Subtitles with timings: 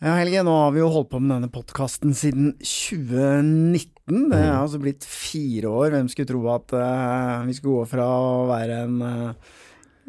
[0.00, 4.30] Ja, Helge, nå har vi jo holdt på med denne podkasten siden 2019.
[4.30, 4.60] Det er Mm.
[4.62, 5.90] altså blitt fire år.
[5.92, 9.34] Hvem skulle tro at uh, vi skulle gå fra å være en uh,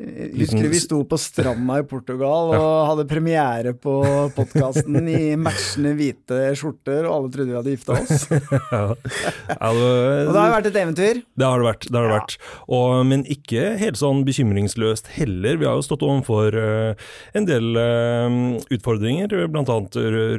[0.01, 3.95] Husker vi sto på stranda i Portugal og hadde premiere på
[4.35, 8.25] podkasten i matchende hvite skjorter, og alle trodde vi hadde gifta oss?
[9.71, 9.77] Og
[10.31, 11.21] det har jo vært et eventyr.
[11.37, 11.85] Det har det vært.
[11.87, 12.35] det har det vært.
[12.71, 15.59] Og, men ikke helt sånn bekymringsløst heller.
[15.61, 18.37] Vi har jo stått overfor eh, en del eh,
[18.73, 19.77] utfordringer, bl.a.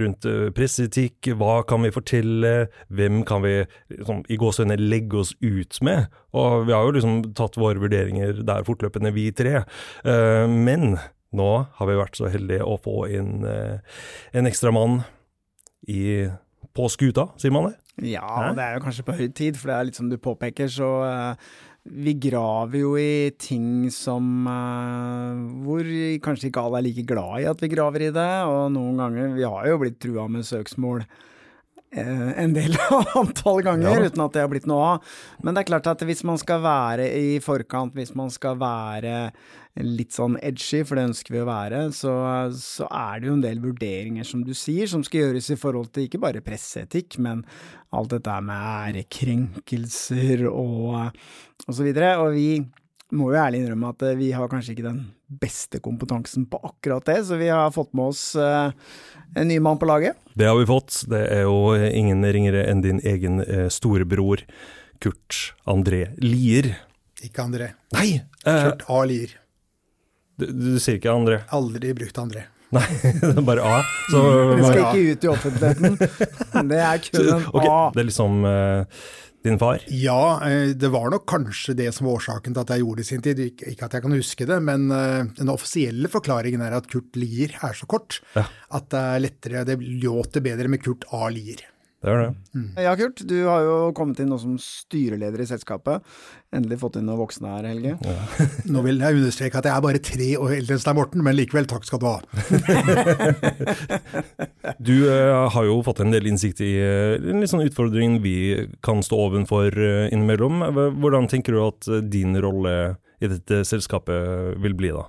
[0.02, 1.32] rundt presseetikk.
[1.38, 2.54] Hva kan vi fortelle?
[2.92, 3.60] Hvem kan vi
[3.92, 6.10] liksom, i gåsehudene legge oss ut med?
[6.38, 9.64] Og vi har jo liksom tatt våre vurderinger der fortløpende, vi tre.
[10.04, 10.96] Eh, men
[11.36, 14.00] nå har vi vært så heldige å få inn eh,
[14.37, 15.02] en ekstra mann
[15.88, 16.28] i,
[16.76, 17.76] på skuta, sier man det?
[18.14, 18.54] Ja, Hæ?
[18.56, 20.90] det er jo kanskje på høy tid, for det er litt som du påpeker, så
[21.04, 25.88] eh, vi graver jo i ting som uh, Hvor
[26.23, 29.34] kanskje ikke alle er like glad i at vi graver i det, og noen ganger
[29.34, 31.02] Vi har jo blitt trua med søksmål
[31.92, 32.77] en del
[33.21, 34.07] antall ganger Ja.
[34.09, 35.10] uten at det har blitt noe av.
[35.45, 39.32] Men det er klart at hvis man skal være i forkant, hvis man skal være
[39.80, 42.13] litt sånn edgy, for det ønsker vi å være, så,
[42.52, 45.88] så er det jo en del vurderinger, som du sier, som skal gjøres i forhold
[45.96, 47.40] til ikke bare presseetikk, men
[47.93, 51.10] alt dette med ærekrenkelser og,
[51.66, 52.15] og så videre.
[52.20, 52.48] Og vi
[53.13, 55.01] må jo ærlig innrømme at eh, vi har kanskje ikke den
[55.43, 58.71] beste kompetansen på akkurat det, så vi har fått med oss eh,
[59.37, 60.16] en ny mann på laget.
[60.37, 61.02] Det har vi fått.
[61.13, 64.44] Det er jo ingen ringere enn din egen eh, storebror,
[65.03, 66.72] Kurt André Lier.
[67.25, 67.72] Ikke André.
[67.97, 68.21] Nei!
[68.47, 69.03] Eh, Kurt A.
[69.09, 69.37] Lier.
[70.41, 71.43] du, du sier ikke André?
[71.54, 72.47] Aldri brukt André.
[72.72, 72.87] Nei,
[73.21, 73.81] det er bare A.
[74.09, 74.21] Så,
[74.56, 74.93] Det skal Ja.
[74.93, 75.99] ikke ut i offentligheten.
[76.71, 77.81] Det er kun en Ok, A.
[77.93, 79.03] det er liksom eh,
[79.43, 79.82] din far?
[79.91, 83.06] Ja, eh, det var nok kanskje det som var årsaken til at jeg gjorde det
[83.06, 83.43] i sin tid.
[83.48, 87.56] Ikke at jeg kan huske det, men eh, den offisielle forklaringen er at Kurt Lier
[87.62, 88.47] er så kort Ja.
[88.78, 91.26] at det er lettere, det låter bedre med Kurt A.
[91.32, 91.65] Lier.
[92.03, 92.62] Det er det.
[92.82, 96.03] Ja, Kurt, du har jo kommet inn nå som styreleder i selskapet.
[96.53, 97.92] Endelig fått inn noen voksne her, Helge.
[98.74, 101.38] Nå vil jeg understreke at jeg er bare tre år eldre enn Stein Morten, men
[101.38, 102.18] likevel takk skal du ha.
[104.82, 108.36] Du uh, har jo fått en del innsikt i uh, en litt sånn utfordring vi
[108.82, 110.62] kan stå ovenfor uh, innimellom.
[110.98, 115.06] Hvordan tenker du at din rolle i dette selskapet vil bli da?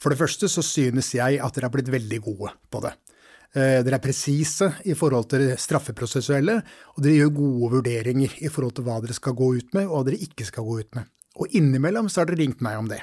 [0.00, 2.94] For det første så synes jeg at dere har blitt veldig gode på det.
[3.50, 6.60] Eh, Dere er presise i forhold til det straffeprosessuelle,
[6.94, 9.96] og dere gjør gode vurderinger i forhold til hva dere skal gå ut med, og
[9.96, 11.10] hva dere ikke skal gå ut med.
[11.40, 13.00] Og innimellom så har dere ringt meg om det.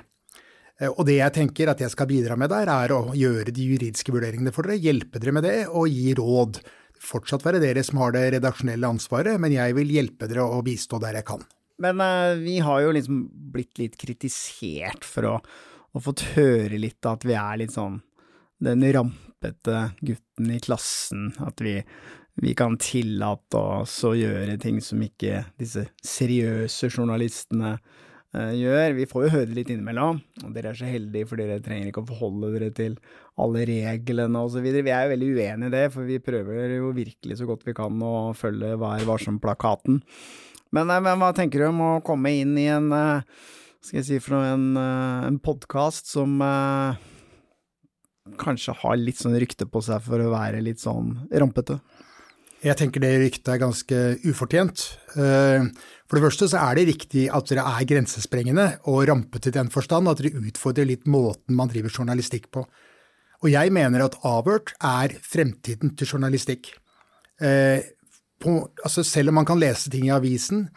[0.80, 3.68] Eh, Og det jeg tenker at jeg skal bidra med der, er å gjøre de
[3.74, 6.62] juridiske vurderingene for dere, hjelpe dere med det og gi råd.
[7.04, 11.02] Fortsatt være dere som har det redaksjonelle ansvaret, men jeg vil hjelpe dere å bistå
[11.04, 11.44] der jeg kan.
[11.78, 13.20] Men uh, vi har jo liksom
[13.54, 15.36] blitt litt kritisert for å,
[15.94, 18.00] å fått høre litt at vi er litt sånn
[18.64, 18.82] den
[19.38, 21.34] rampete gutten i klassen.
[21.40, 21.84] At vi,
[22.36, 27.78] vi kan tillate oss å gjøre ting som ikke disse seriøse journalistene
[28.36, 28.94] uh, gjør.
[28.94, 31.90] Vi får jo høre det litt innimellom, og dere er så heldige for dere trenger
[31.90, 32.98] ikke å forholde dere til
[33.38, 34.64] alle reglene osv.
[34.64, 37.78] Vi er jo veldig uenig i det, for vi prøver jo virkelig så godt vi
[37.78, 40.02] kan å følge Vær varsom-plakaten.
[40.76, 43.22] Men, eh, men hva tenker du om å komme inn i en eh,
[43.88, 46.98] skal jeg si for noe, en, eh, en podkast som eh,
[48.40, 51.80] kanskje har litt sånn rykte på seg for å være litt sånn rampete?
[52.66, 54.84] Jeg tenker det ryktet er ganske ufortjent.
[55.16, 55.68] Eh,
[56.08, 59.68] For det første så er det riktig at dere er grensesprengende og rampete i den
[59.70, 62.64] forstand at dere utfordrer litt måten man driver journalistikk på.
[63.44, 66.74] Og jeg mener at avhørt er fremtiden til journalistikk.
[67.40, 67.84] Eh,
[68.40, 70.68] På, altså selv om man kan lese ting i avisen,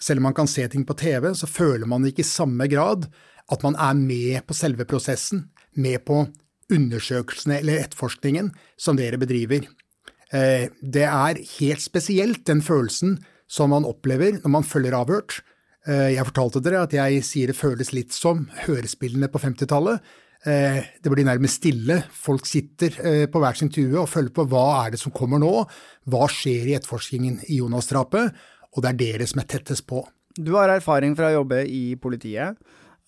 [0.00, 3.04] selv om man kan se ting på TV, så føler man ikke i samme grad
[3.52, 6.22] at man er med på selve prosessen, med på
[6.70, 8.50] undersøkelsene eller etterforskningen
[8.80, 9.66] som dere bedriver.
[10.32, 13.18] Eh, Det er helt spesielt den følelsen
[13.50, 15.40] som man opplever når man følger avhørt.
[15.86, 20.00] Eh, Jeg fortalte dere at jeg sier det føles litt som hørespillene på 50-tallet.
[20.46, 22.04] Eh, Det blir nærmest stille.
[22.12, 25.66] Folk sitter på hver sin tue og følger på hva er det som kommer nå,
[26.06, 28.32] hva skjer i etterforskningen i Jonas-drapet,
[28.76, 30.04] og det er dere som er tettest på.
[30.38, 32.56] Du har erfaring fra å jobbe i politiet.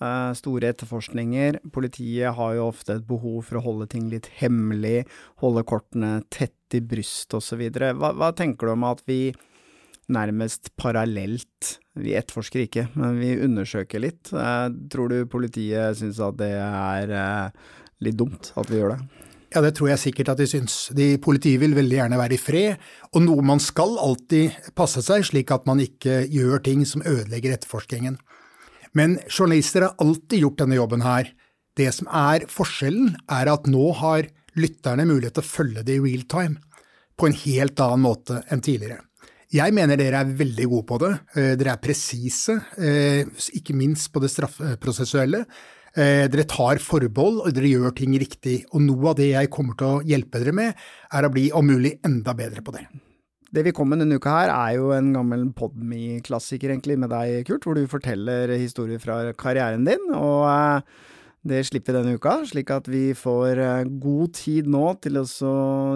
[0.02, 1.60] Eh, store etterforskninger.
[1.74, 5.06] Politiet har jo ofte et behov for å holde ting litt hemmelig,
[5.42, 7.64] holde kortene tett i brystet osv.
[7.70, 9.22] Hva, hva tenker du om at vi
[10.12, 14.32] nærmest parallelt, vi etterforsker ikke, men vi undersøker litt?
[14.34, 17.68] Eh, tror du politiet syns at det er eh,
[18.04, 19.28] litt dumt at vi gjør det?
[19.52, 20.74] Ja, det tror jeg sikkert at de syns.
[20.96, 25.26] De Politiet vil veldig gjerne være i fred, og noe man skal alltid passe seg
[25.28, 28.16] slik at man ikke gjør ting som ødelegger etterforskningen.
[28.98, 31.32] Men journalister har alltid gjort denne jobben her.
[31.76, 34.28] Det som er forskjellen, er at nå har
[34.58, 36.60] lytterne mulighet til å følge det i real time
[37.16, 39.00] på en helt annen måte enn tidligere.
[39.52, 41.12] Jeg mener dere er veldig gode på det.
[41.36, 43.28] Eh, dere er presise, eh,
[43.58, 45.44] ikke minst på det straffeprosessuelle.
[45.92, 48.64] Eh, dere tar forbehold, og dere gjør ting riktig.
[48.72, 50.74] Og noe av det jeg kommer til å hjelpe dere med,
[51.12, 52.86] er å bli om mulig enda bedre på det.
[53.52, 57.42] Det vi kom med denne uka her, er jo en gammel Podme-klassiker egentlig med deg,
[57.44, 60.08] Kurt, hvor du forteller historier fra karrieren din.
[60.16, 60.80] og
[61.42, 65.26] det slipper vi denne uka, slik at vi får eh, god tid nå til å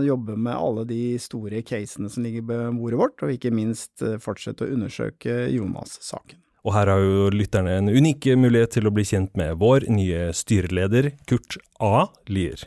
[0.03, 4.19] jobbe med alle de store casene som ligger på bordet vårt, og ikke minst eh,
[4.19, 6.43] fortsette å undersøke Jonas-saken.
[6.67, 10.33] Og her har jo lytterne en unik mulighet til å bli kjent med vår nye
[10.35, 12.09] styreleder, Kurt A.
[12.27, 12.67] Lier.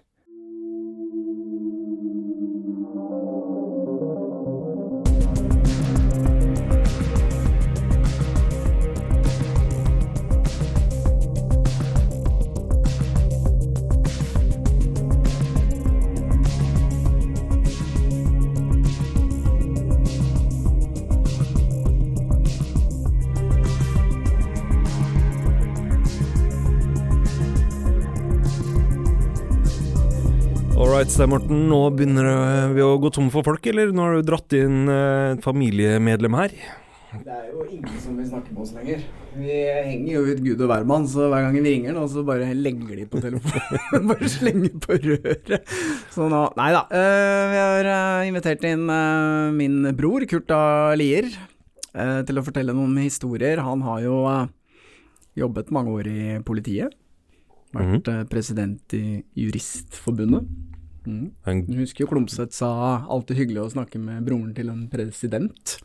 [30.88, 31.66] Right, Stein Morten.
[31.68, 33.90] Nå begynner vi å gå tom for folk, eller?
[33.92, 36.54] Nå har du dratt inn eh, et familiemedlem her.
[37.10, 39.02] Det er jo ingen som vil snakke med oss lenger.
[39.34, 39.58] Vi
[39.90, 43.02] henger jo ut gud og hvermann, så hver gang vi ringer nå, så bare legger
[43.02, 44.08] de på telefonen.
[44.14, 45.76] bare slenger på røret.
[46.16, 46.86] Så nå Nei da.
[46.94, 47.92] Uh, vi har
[48.30, 48.88] invitert inn
[49.58, 50.64] min bror, Kurt A.
[51.00, 51.28] Lier,
[51.92, 53.66] til å fortelle noen historier.
[53.68, 54.24] Han har jo
[55.44, 56.96] jobbet mange år i politiet.
[57.76, 58.26] Vært mm.
[58.32, 60.69] president i Juristforbundet.
[61.08, 61.66] Mm.
[61.68, 62.72] Du husker jo Klomsæt sa
[63.08, 65.78] alltid hyggelig å snakke med broren til en president.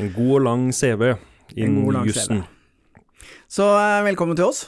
[0.00, 1.12] En god og lang CV
[1.58, 2.44] innen jussen.
[3.50, 4.64] Så eh, velkommen til oss.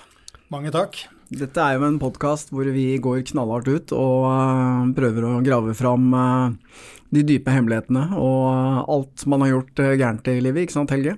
[0.53, 0.99] Mange takk.
[1.33, 5.73] Dette er jo en podkast hvor vi går knallhardt ut og uh, prøver å grave
[5.73, 6.51] fram uh,
[7.15, 11.15] de dype hemmelighetene og alt man har gjort uh, gærent i livet, ikke sant Helge?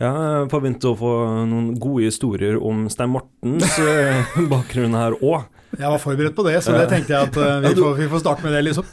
[0.00, 1.12] Ja, jeg forventer å få
[1.46, 3.78] noen gode historier om Stein Mortens
[4.52, 5.46] bakgrunn her òg.
[5.76, 8.22] Jeg var forberedt på det, så det tenkte jeg at uh, vi, får, vi, får,
[8.22, 8.86] starte med det, liksom.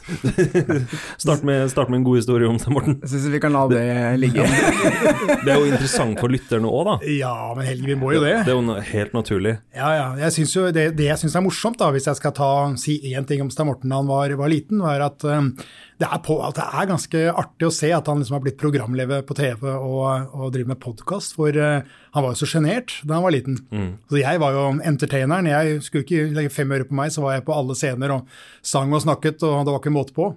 [1.24, 2.98] start, med, start med en god historie om det, Morten.
[3.00, 3.84] Jeg syns vi kan la det
[4.20, 4.44] ligge.
[4.44, 6.96] det er jo interessant for lytterne òg, da.
[7.16, 8.34] Ja, men Helge, vi må jo det.
[8.44, 9.56] Det er jo helt naturlig.
[9.76, 10.06] Ja, ja.
[10.26, 12.98] Jeg synes jo, det, det jeg syns er morsomt, da, hvis jeg skal ta, si
[13.14, 15.54] én ting om Stein Morten da han var, var liten, var at um,
[15.96, 19.22] det er, på, det er, ganske artig å se at han liksom har blitt programleder
[19.24, 21.32] på TV og, og driver med podkast.
[21.38, 23.56] For uh, han var jo så sjenert da han var liten.
[23.72, 23.94] Mm.
[24.12, 25.48] Så jeg var jo entertaineren.
[25.48, 28.36] Jeg skulle ikke legge fem øre på meg, så var jeg på alle scener og
[28.60, 30.28] sang og snakket, og det var ikke måte på.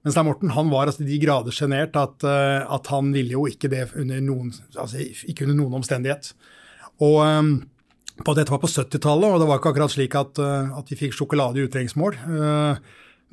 [0.00, 3.44] Mens Stein Morten han var altså de grader sjenert at, uh, at, han ville jo
[3.50, 6.32] ikke det under noen, altså ikke under noen omstendighet.
[7.02, 7.54] Og um,
[8.22, 11.02] på, Dette var på 70-tallet, og det var ikke akkurat slik at, uh, at vi
[11.02, 12.22] fikk sjokolade i utrengsmål.
[12.30, 12.78] Uh,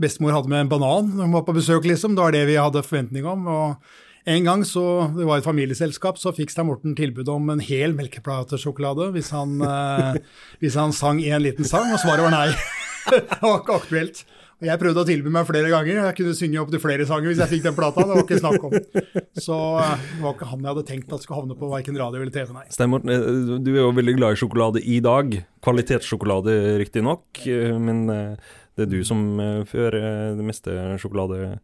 [0.01, 2.17] bestemor hadde med en banan når hun var på besøk, liksom.
[2.17, 3.47] Det var det vi hadde forventning om.
[3.47, 3.95] og
[4.27, 4.81] en gang så,
[5.15, 9.61] det var et familieselskap, så fikk Stein Morten tilbud om en hel melkeplatesjokolade hvis, han,
[9.71, 10.17] eh,
[10.59, 12.49] hvis han sang én liten sang, og svaret var nei.
[13.13, 14.25] det var ikke aktuelt.
[14.57, 17.29] Og Jeg prøvde å tilby meg flere ganger, jeg kunne synge opp til flere sanger
[17.29, 18.03] hvis jeg fikk den plata.
[18.03, 18.73] Det var ikke snakk om.
[19.47, 22.23] Så eh, det var ikke han jeg hadde tenkt at skulle havne på verken radio
[22.23, 22.65] eller TV, nei.
[22.73, 25.37] Stein Morten, eh, du er jo veldig glad i sjokolade i dag.
[25.63, 28.09] Kvalitetssjokolade riktignok, eh, men
[28.77, 31.57] det er du som eh, fører eh, det meste sjokolade...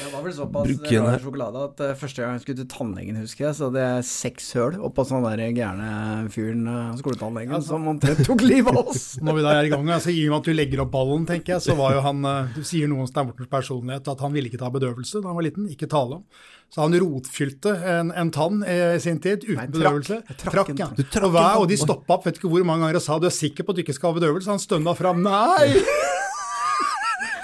[0.00, 3.44] Det var vel såpass rar sjokolade at uh, første gang jeg skulle til tannlegen, husker
[3.44, 5.90] jeg, så hadde jeg seks høl oppå sånn der gærne
[6.32, 6.64] fyren,
[6.98, 7.74] skoletannlegen, altså.
[7.76, 9.04] som omtrent tok livet av oss.
[9.26, 11.26] Når vi da er i gang, altså, I og med at du legger opp ballen,
[11.28, 12.24] tenker jeg, så var jo han
[12.56, 15.38] Du sier noe om Stein Mortens personlighet, at han ville ikke ta bedøvelse da han
[15.38, 16.24] var liten, ikke tale om.
[16.72, 20.22] Så han rotfylte en, en tann i sin tid uten Nei, bedøvelse.
[20.40, 20.88] Trakk, ja.
[21.20, 23.66] Og, og de stoppa opp, vet ikke hvor mange ganger og sa du er sikker
[23.66, 24.54] på at du ikke skal ha bedøvelse.
[24.54, 25.74] Han stønna fram nei!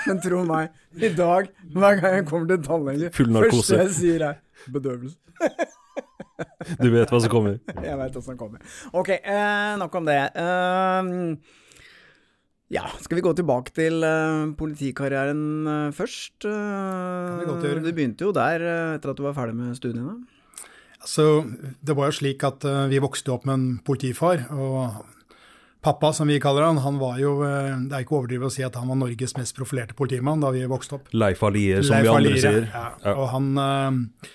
[0.07, 4.41] Men tro meg, i dag, hver gang jeg kommer til tannlege, første jeg sier er
[4.73, 5.19] bedøvelse.
[6.83, 7.59] du vet hva som kommer?
[7.87, 8.63] Jeg vet hva som kommer.
[8.97, 10.19] Ok, eh, nok om det.
[10.33, 11.37] Uh,
[12.73, 16.39] ja, skal vi gå tilbake til uh, politikarrieren uh, først?
[16.47, 17.85] kan vi godt gjøre.
[17.85, 18.65] Du begynte jo der
[18.97, 20.17] etter at du var ferdig med studiene?
[20.97, 21.45] Altså,
[21.85, 24.49] det var jo slik at vi vokste opp med en politifar.
[24.51, 25.05] og
[25.87, 28.65] Pappa, som vi kaller han, han var jo eh, Det er ikke overdrivet å si
[28.67, 31.13] at han var Norges mest profilerte politimann da vi vokste opp.
[31.15, 32.67] Leif Alier, som Leif vi andre sier.
[32.73, 32.89] Ja.
[33.05, 33.15] ja.
[33.15, 34.33] Og han, eh,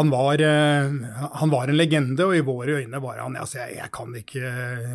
[0.00, 0.96] han, var, eh,
[1.38, 4.52] han, var, en legende, og i våre øyne var han altså jeg, jeg kan ikke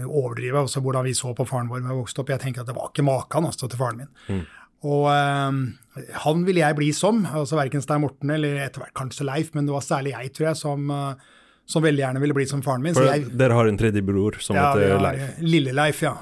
[0.10, 2.36] overdrive altså hvordan vi så på faren vår da vi vokste opp.
[2.36, 4.14] Jeg tenker at det var ikke maken altså, til faren min.
[4.28, 4.46] Mm.
[4.92, 7.24] Og uh, han ville jeg bli som.
[7.26, 10.52] altså Verken Stein Morten eller etter hvert kanskje Leif, men det var særlig jeg, tror
[10.52, 11.32] jeg, som uh,
[11.68, 12.96] som veldig gjerne ville blitt som faren min.
[12.96, 15.40] For jeg, Dere har en tredje bror som ja, heter Leif?
[15.44, 16.14] Lille-Leif, ja.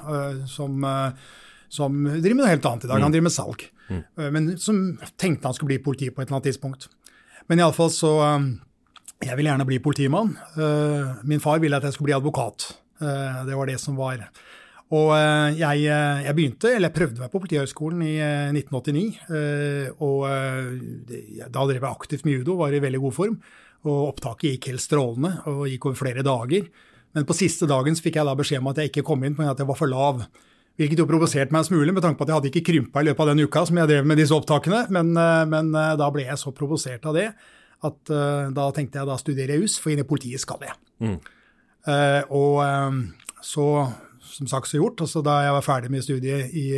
[0.50, 0.82] Som,
[1.70, 3.04] som driver med noe helt annet i dag.
[3.04, 3.62] Han driver med salg.
[3.86, 4.00] Mm.
[4.34, 4.80] Men som
[5.14, 6.88] tenkte han skulle bli politi på et eller annet tidspunkt.
[7.46, 8.10] Men iallfall så
[9.22, 10.34] Jeg ville gjerne bli politimann.
[11.24, 12.66] Min far ville at jeg skulle bli advokat.
[12.98, 14.26] Det var det som var.
[14.94, 15.10] Og
[15.58, 19.16] jeg, jeg begynte, eller jeg prøvde meg på Politihøgskolen i eh, 1989.
[19.34, 20.26] eh, Og
[21.50, 23.38] da drev jeg aktivt med judo, var i veldig god form.
[23.84, 26.70] Og opptaket gikk helt strålende og gikk over flere dager.
[27.16, 29.52] Men på siste dagen fikk jeg da beskjed om at jeg ikke kom inn pga.
[29.52, 30.24] at jeg var for lav.
[30.76, 33.06] Hvilket jo provoserte meg en smule, med tanke på at jeg hadde ikke krympa i
[33.08, 34.86] løpet av den uka som jeg drev med disse opptakene.
[34.92, 37.30] Men, eh, men eh, da ble jeg så provosert av det
[37.84, 40.76] at eh, da tenkte jeg da studerer jeg jus, for inn i politiet skal jeg.
[41.86, 42.98] Eh, og eh,
[43.44, 43.68] så,
[44.32, 46.68] som sagt så gjort, altså da jeg var ferdig med studiet i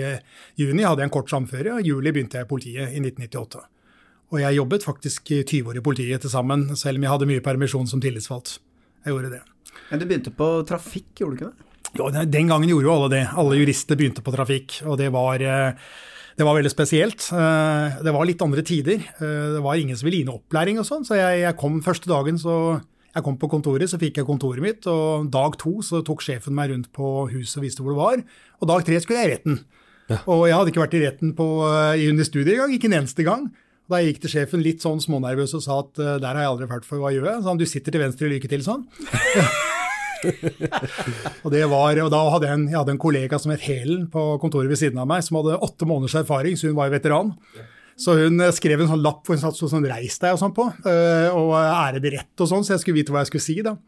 [0.58, 3.64] juni, hadde jeg en kort samføre, og i juli begynte jeg i politiet i 1998.
[4.28, 7.28] Og jeg jobbet faktisk i 20 år i politiet til sammen, selv om jeg hadde
[7.30, 8.58] mye permisjon som tillitsvalgt.
[9.06, 9.40] Jeg gjorde det.
[9.88, 11.64] Men du begynte på trafikk, gjorde du ikke det?
[11.96, 13.22] Jo, den- gangen gjorde jo alle det.
[13.32, 15.72] Alle jurister begynte på trafikk, og det var, eh,
[16.36, 17.32] det var veldig spesielt.
[17.32, 19.00] Eh, Det var litt andre tider.
[19.00, 21.80] Eh, Det var ingen som ville gi noe opplæring og sånn, så jeg, jeg kom
[21.80, 22.82] første dagen, så
[23.14, 26.52] jeg kom på kontoret, så fikk jeg kontoret mitt, og dag to så tok sjefen
[26.52, 28.24] meg rundt på huset og viste hvor det var,
[28.60, 29.64] og dag tre skulle jeg i retten.
[30.28, 31.64] Og jeg hadde ikke vært i retten på,
[32.10, 33.50] under studiet engang, ikke en eneste gang.
[33.88, 36.68] Da gikk til sjefen litt sånn smånervøs og sa at eh, der har jeg aldri
[36.68, 37.40] vært for, hva gjør jeg?
[37.40, 38.84] Så han, du sitter til venstre, lykke til, sånn.
[41.46, 44.22] Og, var, og da hadde jeg, en, jeg hadde en kollega som het Helen på
[44.42, 47.30] kontoret ved siden av meg, som hadde åtte måneders erfaring, så hun var jo veteran.
[47.94, 50.56] Så hun eh, skrev en sånn lapp hvor hun satt sånn 'reis deg' og sånn
[50.56, 53.46] på, eh, og 'ære det rett' og sånn, så jeg skulle vite hva jeg skulle
[53.46, 53.78] si, da.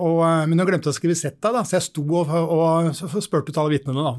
[0.00, 0.18] Og,
[0.50, 2.90] men hun glemte å skrive 'sett deg', da, så jeg sto og, og,
[3.22, 4.18] spurte ut alle vitnene, da.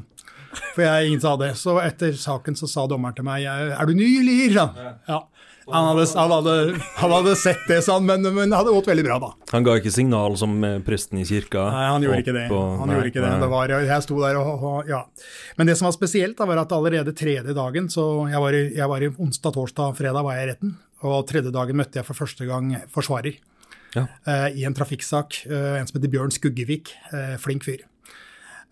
[0.74, 1.52] For jeg ingen sa det.
[1.60, 4.52] Så etter saken så sa dommeren til meg 'er du ny, eller?'
[5.08, 5.20] Ja.
[5.72, 6.54] Han hadde, han, hadde,
[6.98, 9.28] han hadde sett det, sa han, men, men det hadde gått veldig bra, da.
[9.52, 11.62] Han ga ikke signal som eh, presten i kirka?
[11.70, 12.50] Nei, han gjorde opp ikke det.
[12.50, 13.40] og- Han nei, gjorde ikke det.
[13.44, 15.04] det var, jeg sto der og, og ja.
[15.56, 18.74] Men det som var spesielt, da, var at allerede tredje dagen så Jeg var, i-
[18.74, 20.74] jeg var i onsdag, torsdag, fredag var jeg i retten.
[21.04, 23.38] Og tredje dagen møtte jeg for første gang forsvarer
[23.94, 24.06] Ja.
[24.26, 25.46] uh, i en trafikksak.
[25.46, 26.90] Uh, en som heter Bjørn Skuggevik.
[27.12, 27.78] Uh, flink fyr.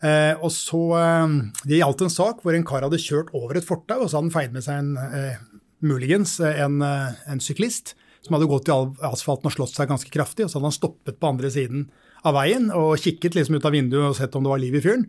[0.01, 1.33] Eh, og så eh,
[1.69, 4.31] Det gjaldt en sak hvor en kar hadde kjørt over et fortau, og så hadde
[4.31, 5.41] han feid med seg en eh,
[5.85, 8.77] muligens en, eh, en syklist som hadde gått i
[9.09, 11.87] asfalten og slått seg ganske kraftig, og så hadde han stoppet på andre siden
[12.29, 14.83] av veien og kikket liksom ut av vinduet og sett om det var liv i
[14.85, 15.07] fyren.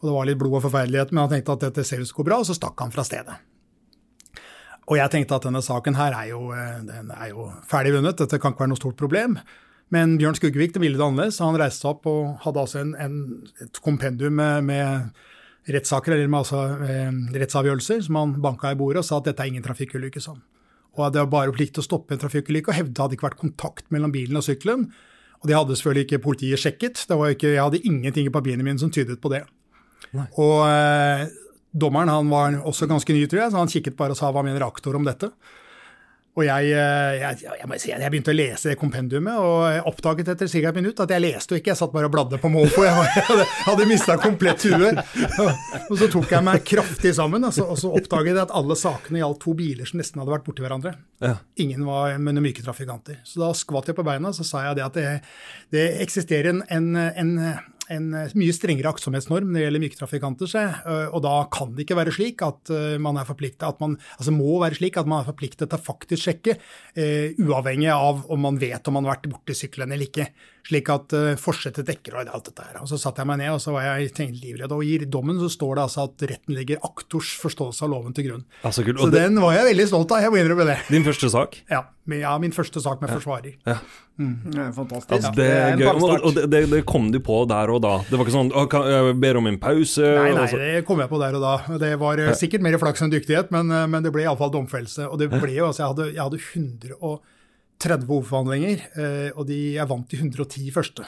[0.00, 2.16] Og det var litt blod og forferdelighet, men han tenkte at dette ser ut til
[2.16, 3.36] å gå bra, og så stakk han fra stedet.
[4.86, 6.80] Og jeg tenkte at denne saken her er jo, eh,
[7.16, 9.38] er jo ferdig vunnet, dette kan ikke være noe stort problem.
[9.94, 11.38] Men Bjørn Skuggevik det ville det annerledes.
[11.44, 13.18] Han reiste seg opp og hadde altså en, en,
[13.62, 17.12] et kompendium med, med rettssaker, eller med altså, eh,
[17.42, 20.22] rettsavgjørelser, som han banka i bordet og sa at dette er ingen trafikkulykke.
[20.22, 20.40] Sånn.
[20.96, 23.28] Og det var bare plikt til å stoppe en trafikkulykke, og hevde det hadde ikke
[23.28, 24.88] vært kontakt mellom bilen og sykkelen.
[25.42, 27.02] Og det hadde selvfølgelig ikke politiet sjekket.
[27.06, 29.44] Det var ikke, jeg hadde ingenting i papirene mine som tydet på det.
[30.40, 31.26] Og eh,
[31.76, 34.44] dommeren han var også ganske ny, tror jeg, så han kikket bare og sa hva
[34.46, 35.30] mener aktor om dette.
[36.36, 40.60] Og jeg, eh, jeg, jeg, jeg begynte å lese kompendiumet, og jeg oppdaget etter ca.
[40.68, 42.84] et minutt at jeg leste jo ikke, jeg satt bare og bladde på mål, for
[42.84, 45.00] jeg, jeg hadde, hadde mista komplett huet.
[45.86, 48.76] Og så tok jeg meg kraftig sammen, og så, og så oppdaget jeg at alle
[48.76, 50.92] sakene gjaldt to biler som nesten hadde vært borti hverandre.
[51.24, 51.38] Ja.
[51.64, 53.22] Ingen var med myke trafikanter.
[53.24, 55.06] Så da skvatt jeg på beina så sa jeg det at det,
[55.72, 57.32] det eksisterer en, en, en,
[57.92, 60.50] en mye strengere aktsomhetsnorm når det gjelder myke trafikanter.
[60.56, 63.96] Øh, og da kan det ikke være slik at øh, man er forpliktet, at man,
[64.18, 66.58] altså må være slik at man er forpliktet til å faktisk sjekke,
[67.42, 70.30] uavhengig av om man vet om man har vært borti sykkelen eller ikke.
[70.66, 72.80] Slik at uh, forsettet dekker og alt dette her.
[72.82, 74.72] Og så satte jeg meg ned og så var jeg tenkt livredd.
[74.74, 78.30] Og i dommen så står det altså at retten legger aktors forståelse av loven til
[78.30, 78.46] grunn.
[78.62, 78.98] Altså, kult.
[78.98, 80.80] Så Og det, den var jeg veldig stolt av, jeg må innrømme det.
[80.90, 81.60] din første sak?
[81.70, 83.54] Ja, min, ja, min første sak med forsvarer.
[84.16, 85.26] Det er fantastisk.
[85.26, 85.88] Ja, det er gøy.
[86.16, 87.98] Og, det, det, kom du på der og da?
[88.08, 90.02] Det var ikke sånn kan, Jeg ber om en pause?
[90.02, 90.60] Nei, nei, altså.
[90.62, 91.54] det kom jeg på der og da.
[91.82, 95.10] Det var eh, sikkert mer flaks enn dyktighet, men, eh, men det ble iallfall domfellelse.
[95.10, 96.42] Og det ble jo, altså jeg hadde, jeg hadde
[97.76, 101.06] 130 hovedforhandlinger, eh, og de, er vant til 110 første.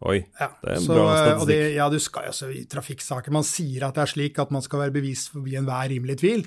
[0.00, 1.48] Oi, Ja, det er en så, bra eh, statistikk.
[1.50, 4.64] det, ja, du skal altså i trafikksaker Man sier at det er slik at man
[4.64, 6.46] skal være bevist forbi enhver rimelig tvil.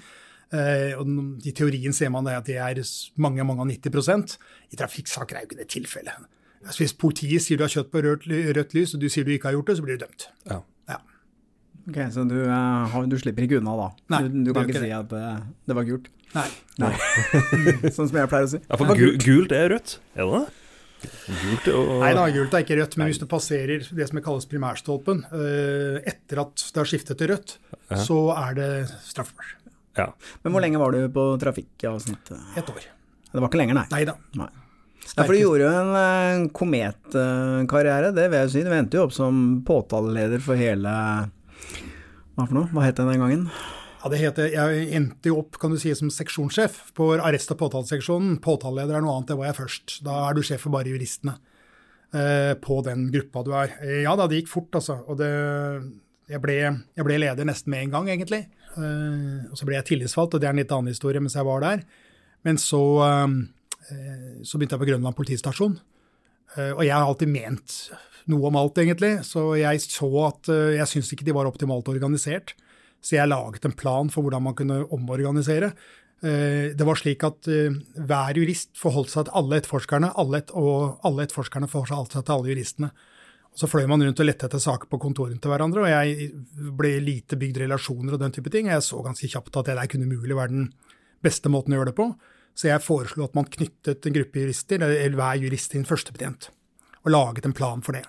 [0.53, 2.81] Eh, og I teorien ser man det at det er
[3.21, 4.35] mange mange av 90%
[4.73, 6.25] I trafikksaker er jo ikke det tilfellet.
[6.63, 9.33] Altså, hvis politiet sier du har kjøtt på rødt, rødt lys, og du sier du
[9.35, 10.27] ikke har gjort det, så blir du dømt.
[10.47, 10.61] Ja.
[11.89, 13.87] Ok, Så du, eh, du slipper ikke unna da?
[14.13, 16.09] Nei, du, du kan ikke ikke si at eh, det var gult?
[16.33, 16.47] Nei.
[16.81, 16.91] Nei.
[17.95, 18.61] sånn som jeg pleier å si.
[18.63, 20.59] Ja, for gult, gult er rødt, er det det?
[21.27, 24.47] Gult og Nei da, gult er ikke rødt, men hvis du passerer det som kalles
[24.49, 27.57] primærstolpen eh, etter at det har skiftet til rødt,
[27.91, 27.99] Ja.
[27.99, 28.69] så er det
[29.05, 29.51] straffbart.
[29.99, 30.07] Ja.
[30.41, 32.39] Men hvor lenge var du på trafikkavsnittet?
[32.57, 32.87] Ett år.
[33.33, 33.85] Det var ikke lenger, nei.
[33.91, 34.15] Nei da.
[34.39, 38.63] Ja, for du gjorde jo en kometkarriere, det vil jeg si.
[38.65, 40.93] Du endte jo opp som påtaleleder for hele
[42.33, 42.69] Hva for noe?
[42.73, 43.47] Hva het den den gangen?
[44.03, 47.59] Ja, det heter, Jeg endte jo opp kan du si, som seksjonssjef på arrest- og
[47.61, 48.39] påtaleseksjonen.
[48.43, 49.99] Påtaleleder er noe annet, det var jeg først.
[50.03, 51.37] Da er du sjef for bare juristene
[52.11, 53.77] eh, på den gruppa du er.
[54.03, 54.97] Ja da, det gikk fort, altså.
[55.07, 55.31] Og det,
[56.27, 58.43] jeg, ble, jeg, ble, leder nesten med en gang, egentlig.
[58.75, 61.47] Eh, og så ble jeg tillitsvalgt, og det er en litt annen historie mens jeg
[61.47, 61.87] var der.
[62.43, 65.79] Men så, eh, så begynte jeg på Grønland politistasjon.
[66.57, 67.77] Eh, og jeg har alltid ment
[68.31, 69.15] noe om alt, egentlig.
[69.27, 72.55] Så jeg så at eh, jeg syntes ikke de var optimalt organisert.
[73.03, 75.73] Så jeg laget en plan for hvordan man kunne omorganisere.
[76.23, 80.53] Eh, det var slik at eh, hver jurist forholdt seg til alle etterforskerne, alle et,
[80.55, 82.93] og alle etterforskerne forholdt seg til alle juristene.
[83.53, 86.31] Og Så fløy man rundt og lette etter saker på kontorene til hverandre, og jeg
[86.79, 88.71] ble lite bygd relasjoner og den type ting.
[88.71, 90.71] Jeg så ganske kjapt at det der kunne mulig være den
[91.23, 92.07] beste måten å gjøre det på.
[92.57, 96.49] Så jeg foreslo at man knyttet en gruppe jurister, eller hver jurist til en førstebetjent,
[97.03, 98.03] og laget en plan for det.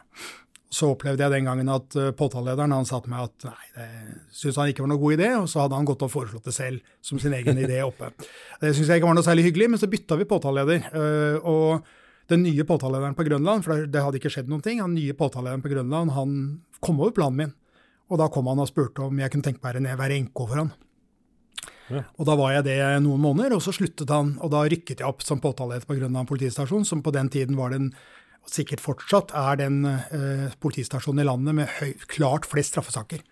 [0.74, 3.88] Så opplevde jeg den gangen at uh, påtalelederen han sa til meg at nei, det
[4.34, 6.54] syntes han ikke var noe god idé, og så hadde han gått og foreslått det
[6.56, 8.10] selv som sin egen idé oppe.
[8.62, 10.88] Det syntes jeg ikke var noe særlig hyggelig, men så bytta vi påtaleleder.
[10.94, 11.92] Uh, og
[12.32, 15.62] den nye påtalelederen på Grønland, for det hadde ikke skjedd noen ting, den nye påtalelederen
[15.64, 16.38] på Grønland han
[16.80, 17.52] kom over planen min.
[18.12, 20.60] Og da kom han og spurte om jeg kunne tenke meg å være enke for
[20.60, 20.72] han.
[21.92, 22.00] Ja.
[22.16, 24.38] Og Da var jeg det noen måneder, og så sluttet han.
[24.40, 27.70] og Da rykket jeg opp som påtaleleder på Grønland politistasjon, som på den tiden var
[27.76, 27.92] den
[28.44, 33.24] og sikkert fortsatt er den eh, politistasjonen i landet med høy, klart flest straffesaker.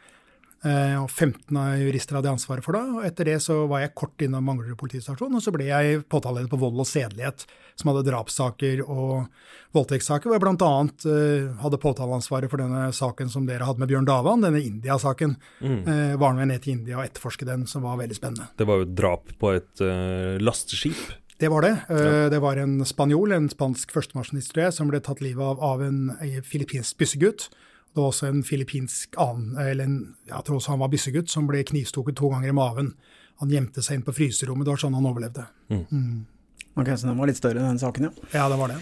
[0.63, 2.83] Eh, og 15 av jurister hadde ansvaret for det.
[2.95, 6.51] og Etter det så var jeg kort innom Manglerud politistasjon, og så ble jeg påtaleleder
[6.53, 7.43] på vold og sedelighet,
[7.79, 9.27] som hadde drapssaker og
[9.75, 10.31] voldtektssaker.
[10.31, 10.71] Hvor jeg bl.a.
[11.11, 15.35] Eh, hadde påtaleansvaret for denne saken som dere hadde med Bjørn Davan, denne India-saken.
[15.65, 15.81] Mm.
[15.83, 18.53] Eh, var med ned til India og etterforske den, som var veldig spennende.
[18.55, 21.03] Det var jo drap på et uh, lasteskip?
[21.43, 21.73] Det var det.
[21.91, 22.29] Eh, ja.
[22.31, 26.13] Det var en spanjol, en spansk førstemaskinist, som ble tatt livet av av en
[26.47, 27.49] filippinsk byssegutt.
[27.93, 29.97] Det var også en filippinsk annen, eller en,
[30.31, 32.93] jeg tror også han var byssegutt, som ble knivstukket to ganger i maven.
[33.43, 34.65] Han gjemte seg inn på fryserommet.
[34.65, 35.49] Det var sånn han overlevde.
[35.73, 35.83] Mm.
[35.91, 36.23] Mm.
[36.73, 38.29] Ok, Så den var litt større, den saken, ja?
[38.33, 38.79] Ja, det var det.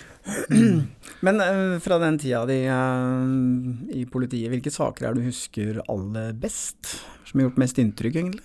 [1.26, 6.36] Men uh, fra den tida di uh, i politiet, hvilke saker er du husker aller
[6.38, 7.00] best?
[7.26, 8.44] Som har gjort mest inntrykk, egentlig?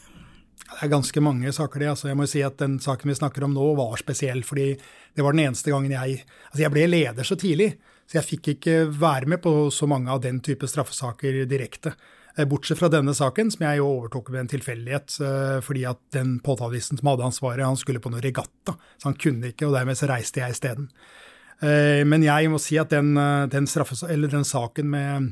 [0.65, 1.89] Det er ganske mange saker, det.
[1.93, 4.43] Altså, jeg må si at Den saken vi snakker om nå, var spesiell.
[4.43, 4.73] fordi
[5.15, 7.75] det var den eneste gangen jeg Altså, jeg ble leder så tidlig,
[8.09, 11.93] så jeg fikk ikke være med på så mange av den type straffesaker direkte.
[12.37, 16.01] Eh, bortsett fra denne saken, som jeg jo overtok ved en tilfeldighet, eh, fordi at
[16.11, 19.77] den påtalelisten som hadde ansvaret, han skulle på noe regatta, så han kunne ikke, og
[19.77, 20.89] dermed så reiste jeg isteden.
[21.63, 25.31] Eh, men jeg må si at den, den, den saken med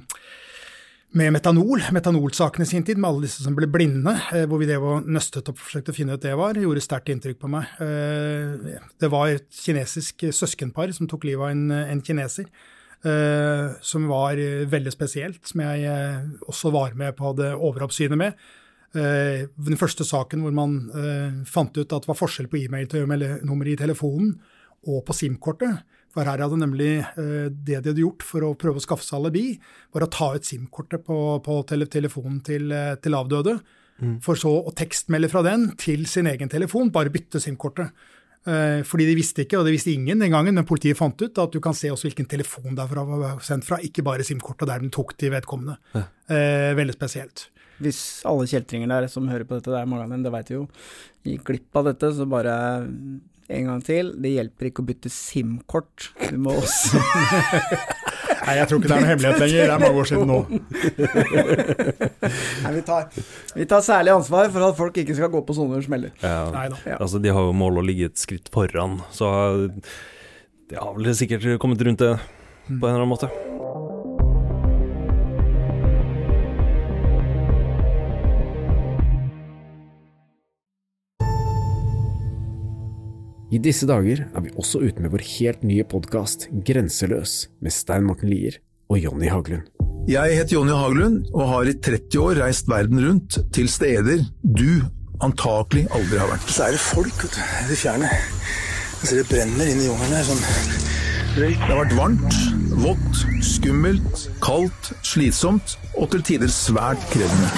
[1.18, 4.68] med metanol, metanolsaken i sin tid, med alle disse som ble blinde, eh, hvor vi
[4.70, 7.52] det var nøstet opp og forsøkte å finne ut det var, gjorde sterkt inntrykk på
[7.54, 7.70] meg.
[7.84, 12.50] Eh, det var et kinesisk søskenpar som tok livet av en, en kineser.
[13.04, 14.40] Uh, som var
[14.72, 15.90] veldig spesielt, som jeg
[16.48, 18.46] også var med på hadde overoppsynet med.
[18.96, 20.78] Den første saken hvor man
[21.44, 24.38] fant ut at det var forskjell på e-mail-nummeret i telefonen
[24.88, 25.84] og på SIM-kortet.
[26.14, 29.18] For her hadde nemlig eh, det de hadde gjort for å prøve å skaffe seg
[29.20, 29.48] alibi,
[29.94, 33.56] var å ta ut SIM-kortet på, på telefonen til, eh, til avdøde,
[34.04, 34.20] mm.
[34.26, 37.90] for så å tekstmelde fra den til sin egen telefon, bare bytte SIM-kortet.
[38.46, 41.42] Eh, fordi de visste ikke, og det visste ingen den gangen, men politiet fant ut
[41.42, 44.86] at du kan se også hvilken telefon det var sendt fra, ikke bare SIM-kortet der
[44.86, 45.80] den tok til vedkommende.
[45.98, 46.06] Ja.
[46.78, 47.48] veldig spesielt.
[47.82, 50.52] Hvis alle kjeltringer der som hører på dette, det er mange av dem, det veit
[50.54, 50.68] jo,
[51.26, 52.54] gikk glipp av dette, så bare
[53.50, 54.14] en gang til.
[54.24, 56.12] Det hjelper ikke å bytte SIM-kort.
[56.30, 57.02] Du må også
[58.44, 59.62] Nei, jeg tror ikke det er noe hemmelighet lenger.
[59.64, 60.40] Det er mange år siden nå.
[62.66, 63.06] Nei, vi, tar,
[63.56, 66.12] vi, tar, særlig ansvar for at folk ikke skal gå på sånne smeller.
[66.20, 66.98] Ja, ja.
[66.98, 69.32] Altså, de har jo mål å ligge et skritt foran, så
[69.72, 72.18] de har vel sikkert kommet rundt det
[72.68, 73.32] på en eller annen måte.
[83.54, 88.08] I disse dager er vi også ute med vår helt nye podkast Grenseløs med Stein
[88.08, 88.56] Morten Lier
[88.90, 89.68] og Jonny Haglund.
[90.10, 94.82] Jeg heter Jonny Haglund og har i 30 år reist verden rundt til steder du
[95.22, 96.50] antakelig aldri har vært.
[96.50, 98.10] Så er det folk vet du, i det fjerne.
[98.10, 100.26] Jeg ser det brenner inn i jungelen her.
[100.32, 100.42] sånn.
[101.38, 102.42] Det har vært varmt,
[102.82, 107.54] vått, skummelt, kaldt, slitsomt og til tider svært krevende.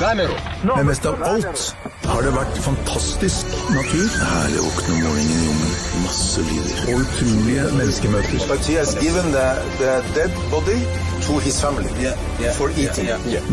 [0.00, 4.06] Men mest av alt har det vært fantastisk natur.
[4.20, 5.74] Herlig å våkne om morgenen i jungelen.
[6.04, 6.76] Masse lyder.
[6.90, 8.36] Og utrolige menneskemøter.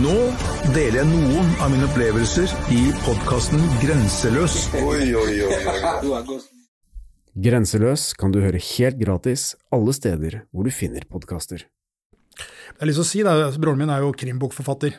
[0.04, 0.16] Nå
[0.76, 4.60] deler jeg noen av mine opplevelser i podkasten Grenseløs.
[7.38, 11.68] Grenseløs kan du høre helt gratis alle steder hvor du finner podkaster.
[12.38, 14.98] Jeg har lyst til å si, altså, Broren min er jo krimbokforfatter.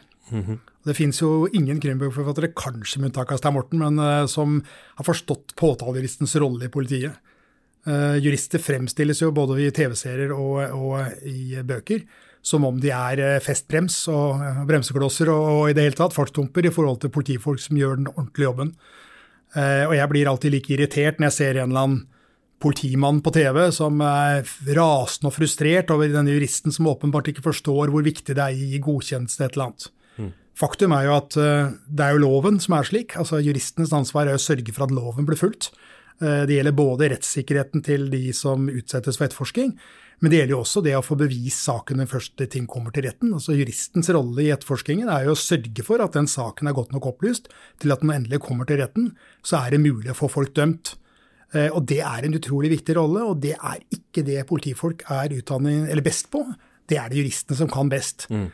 [0.88, 4.60] Det finnes jo ingen krimbokforfattere, kanskje med unntak av Stein Morten, men uh, som
[4.98, 7.18] har forstått påtalejuristens rolle i politiet.
[7.88, 12.02] Uh, jurister fremstilles jo både i TV-serier og, og, i bøker
[12.44, 16.68] som om de er uh, festbrems og bremseklosser og, og, i det hele tatt fartstumper
[16.68, 18.72] i forhold til politifolk som gjør den ordentlige jobben.
[19.56, 22.00] og jeg blir alltid like irritert når jeg ser en eller annen
[22.60, 24.42] politimann på TV som er
[24.76, 28.68] rasende og frustrert over denne juristen som åpenbart ikke forstår hvor viktig det er å
[28.72, 29.88] gi godkjennelse til et eller annet.
[30.58, 33.14] Faktum er jo at uh, det er jo loven som er slik.
[33.20, 35.70] altså Juristenes ansvar er å sørge for at loven blir fulgt.
[36.18, 39.76] Uh, det gjelder både rettssikkerheten til de som utsettes for etterforsking,
[40.18, 43.06] men det gjelder jo også det å få bevist saken når første ting kommer til
[43.06, 43.30] retten.
[43.36, 46.94] Altså Juristens rolle i etterforskningen er jo å sørge for at den saken er godt
[46.94, 47.46] nok opplyst
[47.78, 49.12] til at den endelig kommer til retten.
[49.46, 50.96] Så er det mulig å få folk dømt.
[51.54, 55.36] Eh, og det er en utrolig viktig rolle, og det er ikke det politifolk er
[55.38, 56.42] utdannet, best på.
[56.88, 58.26] Det er det juristene som kan best.
[58.32, 58.48] Mm.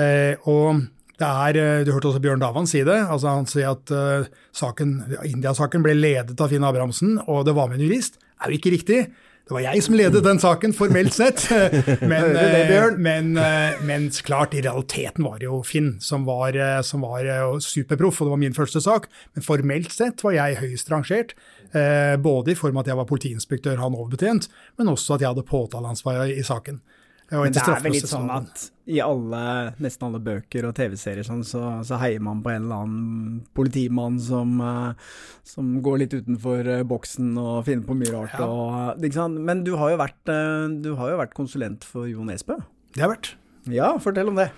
[0.00, 0.80] Eh, og
[1.20, 2.98] det er, eh, Du hørte også Bjørn Davan si det.
[3.06, 7.68] altså Han sier at uh, saken, India-saken ble ledet av Finn Abrahamsen, og det var
[7.68, 8.16] med en jurist.
[8.20, 9.00] Det er jo ikke riktig.
[9.50, 11.42] Det var jeg som ledet den saken, formelt sett.
[12.10, 13.32] Men, det, men,
[13.82, 16.54] men klart, i realiteten var det jo Finn som var,
[16.86, 17.26] som var
[17.58, 19.08] superproff, og det var min første sak.
[19.34, 21.34] Men formelt sett var jeg høyest rangert.
[21.72, 25.30] Eh, både i form av at jeg var politiinspektør, han overbetjent, men også at jeg
[25.30, 26.80] hadde påtaleansvar i saken.
[27.30, 29.42] Men det er vel litt sånn at i alle,
[29.78, 34.16] nesten alle bøker og TV-serier sånn, så, så, heier man på en eller annen politimann
[34.22, 35.14] som, uh,
[35.46, 38.34] som går litt utenfor uh, boksen og finner på mye rart.
[38.34, 38.48] Ja.
[38.50, 40.18] Og, Men du har, vært,
[40.82, 42.58] du har, jo vært, konsulent for Jo Nesbø?
[42.90, 43.32] Det har jeg vært.
[43.70, 44.50] Ja, fortell om det.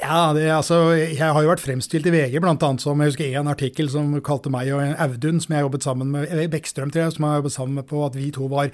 [0.00, 2.54] Ja, det, altså, Jeg har jo vært fremstilt i VG bl.a.
[2.80, 6.32] som jeg husker en artikkel som kalte meg og Audun, som jeg jobbet sammen med,
[6.52, 8.70] Bekkstrøm, tror jeg, som jeg jobbet sammen med på at vi to var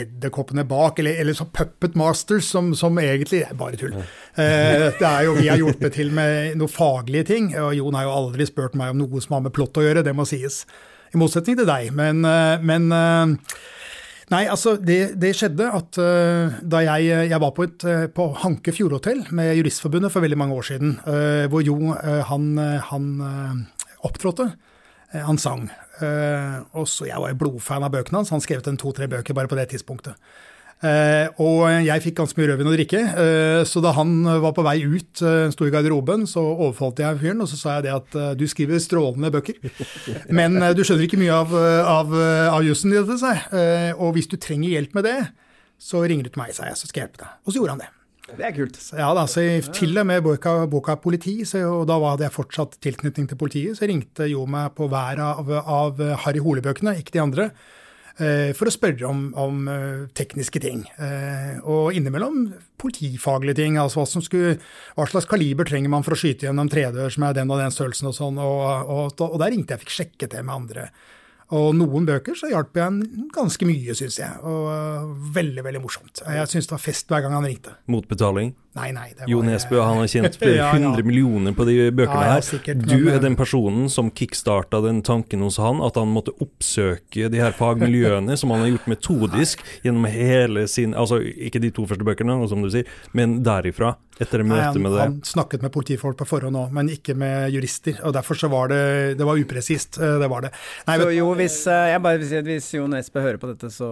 [0.00, 3.98] edderkoppene bak, eller, eller så Puppet Masters, som, som egentlig er bare tull.
[4.00, 8.08] Eh, det er jo, Vi har hjulpet til med noen faglige ting, og Jon har
[8.08, 10.62] jo aldri spurt meg om noe som har med plott å gjøre, det må sies.
[11.10, 11.90] I motsetning til deg.
[11.92, 13.36] Men, eh, men eh,
[14.30, 18.28] Nei, altså det, det skjedde at uh, da jeg, jeg, var på, et, uh, på
[18.44, 21.94] Hanke Fjordhotell med Juristforbundet for veldig mange år siden, uh, hvor Jo
[22.28, 22.52] han,
[22.90, 23.08] han
[24.06, 24.52] opptrådte.
[25.12, 25.68] han sang.
[26.72, 28.30] og så Jeg var jo blodfan av bøkene hans.
[28.30, 30.14] Han skrev en to-tre bøker bare på det tidspunktet.
[30.80, 34.64] Uh, og jeg fikk ganske mye rødvin å drikke, uh, så da han var på
[34.64, 37.92] vei ut, uh, sto i garderoben, så overfalt jeg fyren, og så sa jeg det
[37.98, 39.60] at du skriver strålende bøker,
[40.38, 41.52] men du skjønner ikke mye av,
[41.84, 42.16] av,
[42.56, 43.94] av jussen i dette, sa jeg.
[43.98, 45.18] og hvis du trenger hjelp med det,
[45.80, 47.34] så ringer du til meg, sa jeg, så skal jeg hjelpe deg.
[47.44, 47.90] Og så gjorde han det.
[48.30, 48.78] Det er kult.
[48.94, 49.42] Ja, da, så
[49.74, 53.76] Til og med boka, boka politi, så, og da hadde jeg fortsatt tilknytning til politiet,
[53.76, 57.48] så ringte Jo meg på hver av, av Harry Hole-bøkene, ikke de andre.
[58.18, 60.82] Eh, for å spørre om, om eh, tekniske ting.
[60.98, 63.78] Eh, og innimellom politifaglige ting.
[63.78, 64.56] altså hva, skulle,
[64.96, 67.74] hva, slags kaliber trenger man for å skyte gjennom tredør som er den og den
[67.74, 68.42] størrelsen og sånn.
[68.42, 70.90] Og, og, og der ringte jeg, og fikk sjekket det med andre.
[71.50, 74.36] Og noen bøker så hjalp jeg ganske mye, syns jeg.
[74.46, 76.22] Og veldig, veldig morsomt.
[76.22, 77.74] Jeg syns det var fest hver gang han ringte.
[77.90, 78.52] Motbetaling?
[78.78, 79.08] Nei, nei.
[79.16, 81.06] Det var, jo Nesbø han har tjent flere hundre ja, ja.
[81.06, 82.44] millioner på de bøkene ja, her.
[82.46, 87.30] Sikkert, du er den personen som kickstarta den tanken hos han, at han måtte oppsøke
[87.32, 91.86] de her fagmiljøene, som han har gjort metodisk gjennom hele sin Altså ikke de to
[91.88, 93.96] første bøkene, som du sier, men derifra.
[94.20, 95.04] Etter møte han, med det.
[95.06, 97.96] Han snakket med politifolk på forhånd òg, men ikke med jurister.
[98.04, 98.82] og Derfor så var det
[99.16, 99.96] det var upresist.
[99.96, 100.52] Eh, det var det.
[100.90, 103.48] Nei, så jo, hvis, eh, jeg bare vil si at hvis Jo Nesbø hører på
[103.54, 103.88] dette, så,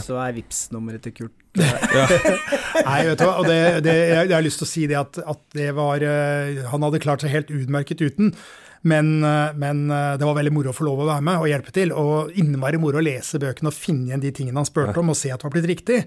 [0.00, 4.46] så er Vipps-nummeret til Kurt Nei, vet du hva, og det, det, jeg, jeg, har
[4.46, 7.52] lyst til å si det at, at det var uh, Han hadde klart seg helt
[7.54, 8.34] utmerket uten.
[8.80, 11.48] Men, uh, men uh, det var veldig moro å få lov å være med og
[11.50, 11.94] hjelpe til.
[11.96, 15.18] Og innmari moro å lese bøkene og finne igjen de tingene han spurte om, og
[15.18, 16.04] se at det var blitt riktig.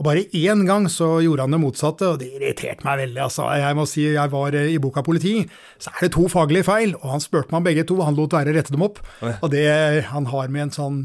[0.00, 3.20] Og bare én gang så gjorde han det motsatte, og det irriterte meg veldig.
[3.26, 3.44] altså.
[3.60, 5.34] Jeg må si, jeg var i boka politi,
[5.82, 7.98] så er det to faglige feil, og han spurte meg om begge to.
[8.00, 9.02] og Han lot være å rette dem opp.
[9.34, 9.68] Og det
[10.08, 11.02] han har med en sånn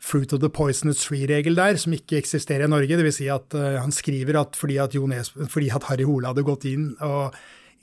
[0.00, 2.96] fruit of the poisonous tree-regel der, som ikke eksisterer i Norge.
[2.98, 3.20] Dvs.
[3.20, 6.66] Si at uh, han skriver at fordi at, Jones, fordi at Harry Hole hadde gått
[6.70, 7.36] inn og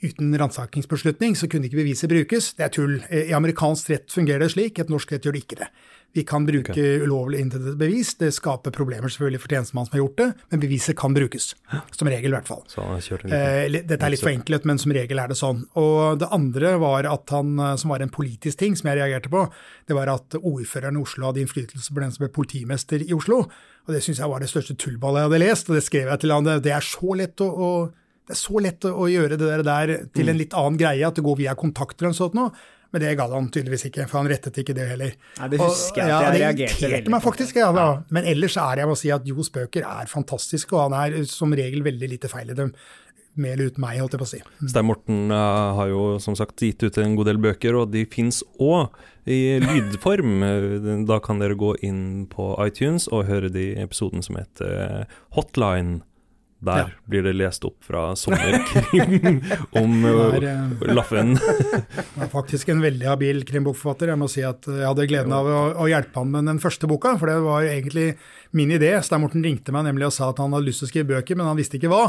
[0.04, 2.52] uten ransakingsbeslutning, så kunne ikke beviset brukes.
[2.58, 3.00] Det er tull.
[3.10, 5.70] I amerikansk rett fungerer det slik, et norsk rett gjør det ikke det.
[6.16, 7.02] Vi kan bruke okay.
[7.04, 8.14] ulovlig inntil bevis.
[8.18, 11.50] Det skaper problemer selvfølgelig for tjenestemannen som har gjort det, men beviset kan brukes.
[11.94, 12.64] Som regel, i hvert fall.
[13.28, 15.66] Eh, dette er litt forenklet, men som regel er det sånn.
[15.78, 19.34] Og det andre var at han, eh, som var en politisk ting som jeg reagerte
[19.34, 19.46] på,
[19.90, 23.44] det var at ordføreren i Oslo hadde innflytelse på den som ble politimester i Oslo.
[23.88, 26.24] Og det syns jeg var det største tullballet jeg hadde lest, og det skrev jeg
[26.24, 26.50] til han.
[26.64, 27.72] Det er så lett å, å
[28.28, 30.42] det er så lett å gjøre det der til en mm.
[30.42, 32.52] litt annen greie, at det går via kontakter og sånt noe.
[32.92, 35.16] Men det gadd han tydeligvis ikke, for han rettet ikke det heller.
[35.42, 37.88] Nei, Det husker jeg jeg ja, det irriterte meg faktisk, ja, da.
[38.16, 41.28] Men ellers er det jeg må si at Jos bøker er fantastiske, og han er
[41.28, 42.74] som regel veldig lite feil i dem.
[43.38, 44.40] med eller uten meg, holdt jeg på å si.
[44.72, 48.02] Stein Morten uh, har jo som sagt gitt ut en god del bøker, og de
[48.10, 48.96] fins òg
[49.30, 50.42] i lydform.
[50.48, 55.06] Eh, Da kan dere gå inn på iTunes og høre de episoden som heter
[55.38, 56.02] Hotline.
[56.60, 56.86] Der Ja.
[57.08, 59.43] blir det lest opp fra sommerkrim
[59.78, 61.36] om eh, Det er, eh, Laffen.
[62.15, 64.10] Han er faktisk en veldig habil krimbokforfatter.
[64.10, 66.89] Jeg må si at jeg hadde gleden av å, å hjelpe han med den første
[66.89, 68.08] boka, for det var egentlig
[68.58, 68.89] min idé.
[69.06, 71.38] Stein Morten ringte meg nemlig og sa at han hadde lyst til å skrive bøker,
[71.38, 72.04] men han visste ikke hva.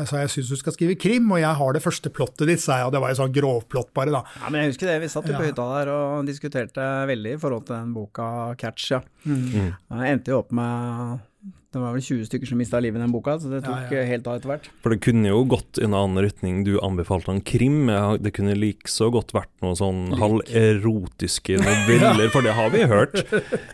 [0.00, 2.60] Jeg sa jeg syns du skal skrive krim, og jeg har det første plottet ditt,
[2.64, 2.88] sa jeg.
[2.88, 4.22] Og det var jo sånn grovplott bare, da.
[4.40, 5.00] Ja, men jeg husker det.
[5.04, 5.50] Vi satt jo på Ja.
[5.52, 9.02] hytta der og diskuterte veldig i forhold til den boka Catch, ja.
[9.28, 9.74] Mm.
[9.92, 13.12] Jeg endte jo opp med Det var vel 20 stykker som mista livet i den
[13.14, 14.00] boka, så det tok ja.
[14.00, 14.06] ja.
[14.08, 14.66] helt av etter hvert.
[14.82, 16.64] For det kunne jo gått i en annen retning.
[16.66, 17.86] Du anbefalte han krim.
[18.20, 23.22] Det kunne likså godt vært noe sånn halverotiske noveller, for det har vi hørt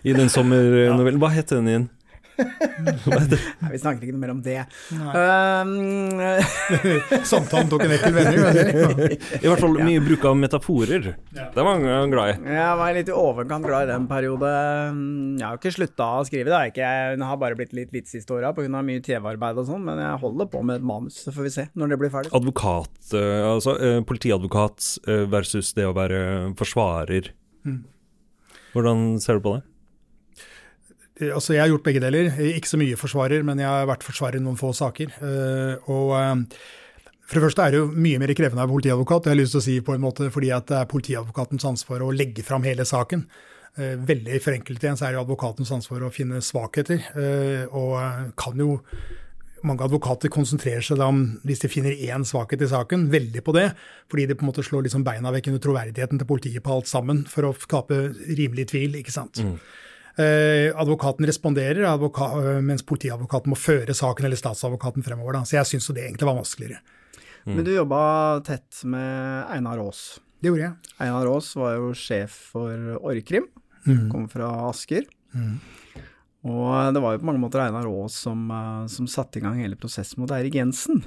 [0.07, 1.19] i den sommernovellen.
[1.23, 1.89] Hva heter den igjen?
[2.37, 4.59] Nei, vi snakker ikke noe mer om det.
[4.93, 6.21] Um,
[7.31, 8.41] Samtalen tok en ekkel vending.
[9.43, 11.13] I hvert fall mye bruk av metaforer.
[11.33, 12.55] Det var han glad i.
[12.57, 14.53] jeg var litt i overkant glad i den periode.
[15.41, 16.91] Jeg har ikke slutta å skrive, det har jeg ikke.
[17.17, 18.83] Jeg har bare blitt litt litt siste åra pga.
[18.87, 21.67] mye TV-arbeid og sånn, men jeg holder på med et manus, så får vi se
[21.75, 22.33] når det blir ferdig.
[22.37, 26.21] Advokat, eh, altså eh, politiadvokat eh, versus det å være
[26.59, 27.33] forsvarer.
[28.77, 29.65] Hvordan ser du på det?
[31.17, 32.33] Altså, jeg har gjort begge deler.
[32.53, 35.15] Ikke så mye forsvarer, men jeg har vært forsvarer i noen få saker.
[35.25, 36.61] Eh, og eh,
[37.27, 39.43] for det første er det jo mye mer krevende å være politiadvokat, det har jeg
[39.43, 42.45] lyst til å si på en måte, fordi at det er politiadvokatens ansvar å legge
[42.47, 43.25] fram hele saken.
[43.77, 48.21] Eh, Veldig forenklet igjen så er det advokatens ansvar å finne svakheter, eh, og eh,
[48.39, 48.77] kan jo
[49.67, 53.57] mange advokater konsentrerer seg da om, hvis de finner én svakhet i saken, veldig på
[53.57, 53.67] det,
[54.13, 56.87] fordi det på en måte slår liksom beina vekk under troverdigheten til politiet på alt
[56.87, 57.99] sammen, for å skape
[58.29, 59.43] rimelig tvil, ikke sant.
[60.17, 65.37] Eh, advokaten responderer, advoka eh, mens politiadvokaten må føre saken, eller statsadvokaten fremover.
[65.37, 65.43] Da.
[65.45, 66.81] Så jeg syns jo det egentlig var vanskeligere.
[67.47, 70.19] Men du jobba tett med Einar Aas.
[70.43, 70.95] Det gjorde jeg.
[71.05, 73.47] Einar Aas var jo sjef for Orkrim,
[73.87, 74.09] Mm.
[74.11, 75.05] kom fra Asker.
[76.47, 79.61] Og det var jo på mange måter Einar Aas som, eh, som satte i gang
[79.61, 81.05] hele prosessen mot Eirik Jensen.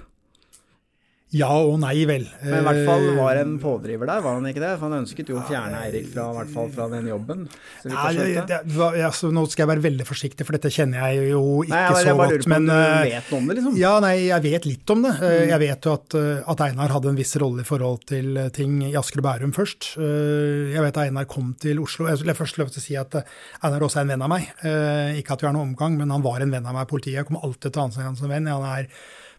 [1.30, 2.24] Ja og nei, vel.
[2.42, 4.72] Men i hvert fall Eh, var en pådriver der, var han ikke det?
[4.80, 7.44] For han ønsket jo å fjerne Eirik fra, i hvert fall fra den jobben.
[7.86, 8.58] Nei, det, det,
[9.06, 12.00] altså, nå skal jeg være veldig forsiktig, for dette kjenner jeg jo ikke Nei, jeg,
[12.00, 12.48] så jeg godt.
[12.50, 13.78] Men du eh, vet noe om det, liksom?
[13.78, 15.13] Ja, nei, jeg vet litt om det.
[15.30, 18.42] Eh, Jeg vet jo at, eh, at Einar hadde en viss rolle i forhold til
[18.48, 19.92] eh, ting i Asker og Bærum først.
[20.02, 22.10] Eh, Jeg vet Einar kom til Oslo.
[22.10, 23.30] Jeg vil først lov til å si at eh,
[23.62, 24.50] Einar også er en venn av meg.
[24.65, 26.94] Eh, Ikke at vi har noen omgang, men han var en venn av meg i
[26.96, 27.22] politiet.
[27.22, 28.50] Jeg kommer alltid til å anse ham som venn.
[28.50, 28.89] Han er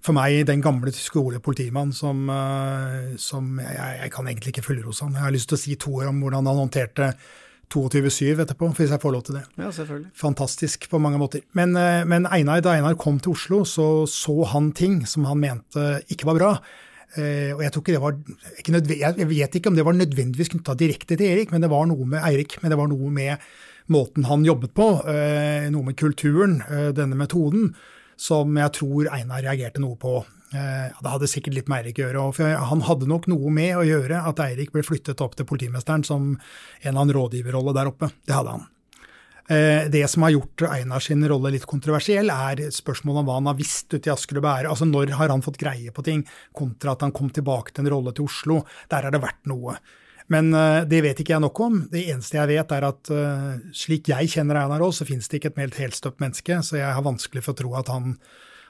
[0.00, 5.18] for meg den gamle skolepolitimann som, eh, som jeg, jeg kan egentlig ikke fullrose han.
[5.18, 7.12] Jeg har lyst til å si to ord om hvordan han håndterte
[7.70, 10.10] 22-7 etterpå, hvis jeg får lov til det Ja, selvfølgelig.
[10.14, 11.42] fantastisk på mange måter.
[11.54, 15.38] Men, eh, men Einar, da Einar kom til Oslo, så så han ting som han
[15.38, 16.60] mente ikke var bra.
[17.18, 18.12] Uh, og jeg tror ikke det var
[18.60, 21.88] ikke Jeg vet ikke om det var nødvendigvis knytta direkte til Erik, men det var
[21.90, 23.42] noe med Eirik, men det var noe med
[23.90, 27.74] måten han jobbet på, uh, noe med kulturen, uh, denne metoden,
[28.20, 30.18] som jeg tror Einar reagerte noe på.
[30.52, 33.78] Eh, det hadde sikkert litt med Eirik å gjøre, for han hadde nok noe med
[33.78, 36.40] å gjøre at Eirik ble flyttet opp til politimesteren som en
[36.82, 38.10] eller annen rådgiverrolle der oppe.
[38.26, 38.66] Det hadde han.
[39.50, 43.48] Eh, Det som har gjort Einar sin rolle litt kontroversiell, er spørsmålet om hva han
[43.50, 44.68] har visst ute i Asker og Bære.
[44.68, 47.94] Altså når har han fått greie på ting, kontra at han kom tilbake til en
[47.94, 48.64] rolle til Oslo.
[48.90, 49.78] Der har det vært noe.
[50.30, 51.80] Men eh, det vet ikke jeg nok om.
[51.90, 55.40] Det eneste jeg vet, er at eh, slik jeg kjenner Einar Aas, så finnes det
[55.40, 58.14] ikke et helt helstøpt menneske, så jeg har vanskelig for å tro at han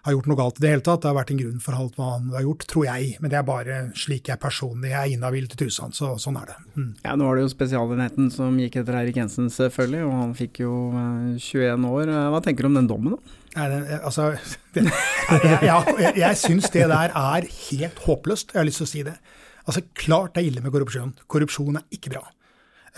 [0.07, 1.03] har gjort noe galt i det hele tatt.
[1.03, 3.11] Det har vært en grunn for alt hva han har gjort, tror jeg.
[3.21, 6.57] Men det er bare slik jeg personlig er inhabil til tusen, så sånn er det.
[6.73, 6.87] Mm.
[7.05, 10.63] Ja, nå var det jo Spesialenheten som gikk etter Eirik Jensen, selvfølgelig, og han fikk
[10.65, 12.15] jo eh, 21 år.
[12.15, 13.37] Eh, Hva tenker du om den dommen, da?
[13.59, 14.31] Nei, det, altså,
[14.77, 18.55] det, jeg, jeg, jeg, jeg syns det der er helt håpløst.
[18.55, 19.19] Jeg har lyst til å si det.
[19.67, 21.15] Altså, Klart det er ille med korrupsjon.
[21.31, 22.25] Korrupsjon er ikke bra.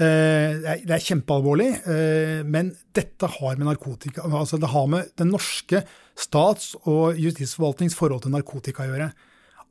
[0.00, 5.30] Eh, det er- kjempealvorlig, eh, men dette har med narkotika altså Det har med den
[5.30, 5.84] norske
[6.16, 9.12] stats- og justisforvaltnings forhold til narkotika å gjøre.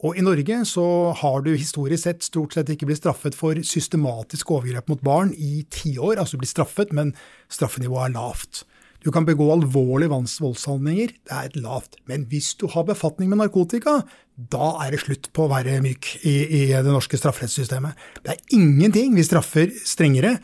[0.04, 4.50] Og i Norge så har du historisk sett stort sett ikke blitt straffet for systematisk
[4.50, 6.18] overgrep mot barn i tiår.
[6.18, 7.14] Altså du blir straffet, men
[7.50, 8.64] straffenivået er lavt.
[9.02, 11.98] Du kan begå alvorlige volds- voldshandlinger, det er et lavt.
[12.06, 14.02] Men hvis du har befatning med narkotika,
[14.38, 17.98] da er det slutt på å være myk i, i det norske strafferettssystemet.
[18.22, 20.36] Det er ingenting vi straffer strengere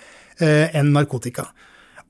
[0.41, 1.51] eh, enn narkotika.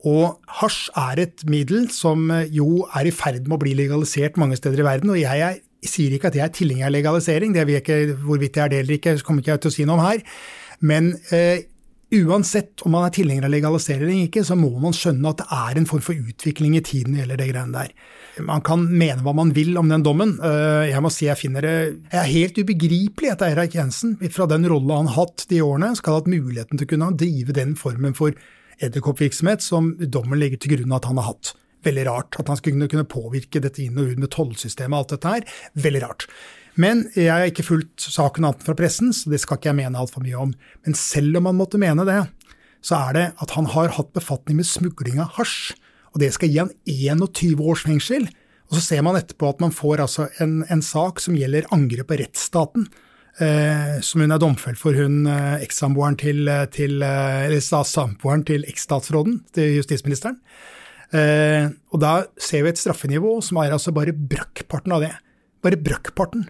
[0.08, 4.40] Og hasj er et middel som eh, jo er i ferd med å bli legalisert
[4.40, 5.12] mange steder i verden.
[5.12, 8.22] Og jeg er, sier ikke at jeg er tilhenger av legalisering, det vet jeg ikke
[8.24, 10.24] hvorvidt jeg er det eller ikke, kommer ikke jeg til å si noe om her.
[10.80, 11.68] Men eh,
[12.14, 15.48] uansett om man er tilhenger av legalisering eller ikke, så må man skjønne at det
[15.58, 17.94] er en form for utvikling i tiden det gjelder det greiene der.
[18.48, 20.36] Man kan mene hva man vil om den dommen.
[20.40, 24.48] Eh, jeg må si jeg finner det jeg er helt ubegripelig at Eirik Jensen, fra
[24.50, 27.76] den rolla han hatt de årene, skal ha hatt muligheten til å kunne drive den
[27.80, 28.38] formen for
[28.84, 31.56] edderkoppvirksomhet som dommen legger til grunn at han har hatt.
[31.88, 32.38] Veldig rart.
[32.40, 35.60] At han skulle kunne påvirke dette inn og ut med tollsystemet og alt dette her.
[35.88, 36.28] Veldig rart.
[36.78, 39.98] Men jeg har ikke fulgt saken annet fra pressen, så det skal ikke jeg mene
[39.98, 40.52] altfor mye om.
[40.86, 42.22] Men selv om han måtte mene det,
[42.86, 45.74] så er det at han har hatt befatning med smugling av hasj.
[46.14, 48.30] Og det skal gi han 21 års fengsel.
[48.70, 52.10] Og så ser man etterpå at man får altså en, en sak som gjelder angrep
[52.12, 52.88] på rettsstaten.
[53.38, 58.66] Eh, som hun er domfelt for, hun eh, ekssamboeren til, til, eh, eller samboeren til
[58.70, 60.40] eksstatsråden, til justisministeren.
[61.16, 65.14] Eh, og da ser vi et straffenivå som er altså bare brøkkparten av det.
[65.64, 66.48] Bare brøkkparten.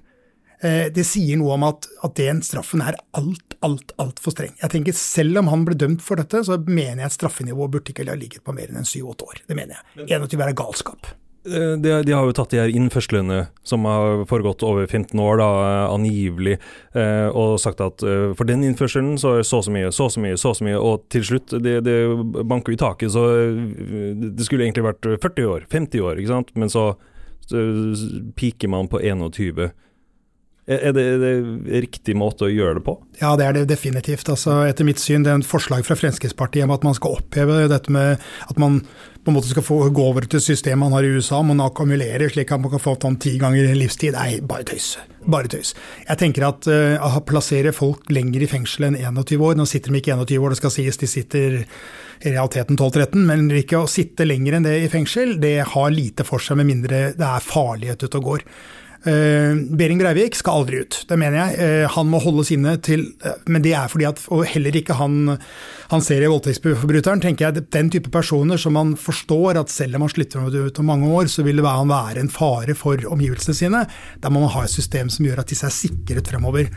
[0.61, 4.55] Eh, det sier noe om at, at den straffen er alt, alt, altfor streng.
[4.63, 7.93] Jeg tenker Selv om han ble dømt for dette, så mener jeg at straffenivået burde
[7.93, 9.45] ikke ha ligget på mer enn en syv-åtte år.
[9.45, 10.09] Det mener jeg.
[10.17, 11.13] 21 er galskap.
[11.45, 15.37] Eh, de, de, har jo tatt de her innførslene som har foregått over 15 år,
[15.43, 15.49] da,
[15.93, 16.57] angivelig,
[16.97, 20.41] eh, og sagt at for den innførselen så er så så mye, så så mye,
[20.41, 21.99] så så mye, og til slutt, det, det
[22.49, 23.29] banker i taket, så
[24.25, 26.89] det skulle egentlig vært 40 år, 50 år, ikke sant, men så,
[27.45, 27.67] så
[28.41, 29.69] piker man på 21.
[30.67, 32.97] Er det, er det riktig måte å gjøre det på?
[33.21, 34.27] Ja, det er det definitivt.
[34.27, 37.61] Altså, etter mitt syn, det er et forslag fra Fremskrittspartiet om at man skal oppheve
[37.71, 38.19] dette med
[38.51, 38.81] at man
[39.23, 42.31] på en måte skal få gå over til systemet man har i USA, man akkumulerer
[42.31, 44.15] slik at man kan få sånn ti ganger livstid.
[44.15, 44.93] Nei, bare tøys.
[45.27, 45.73] Bare tøys.
[46.03, 49.91] Jeg tenker at uh, å plassere folk lenger i fengsel enn 21 år, nå sitter
[49.91, 53.91] de ikke 21 år, det skal sies, de sitter i realiteten 12-13, men ikke å
[53.91, 57.47] sitte lenger enn det i fengsel, det har lite for seg med mindre det er
[57.51, 58.45] farlighet ute og går.
[59.07, 61.57] Uh, Behring Breivik skal aldri ut, det mener jeg.
[61.61, 64.97] Uh, han må holdes inne til uh, Men det er fordi at Og heller ikke
[64.99, 65.37] han,
[65.93, 67.63] han i voldtektsforbryteren, tenker jeg.
[67.71, 71.31] Den type personer som man forstår at selv om han slutter ut om mange år,
[71.31, 73.85] så vil det han være en fare for omgivelsene sine.
[74.19, 76.67] Da må man ha et system som gjør at disse er sikret fremover.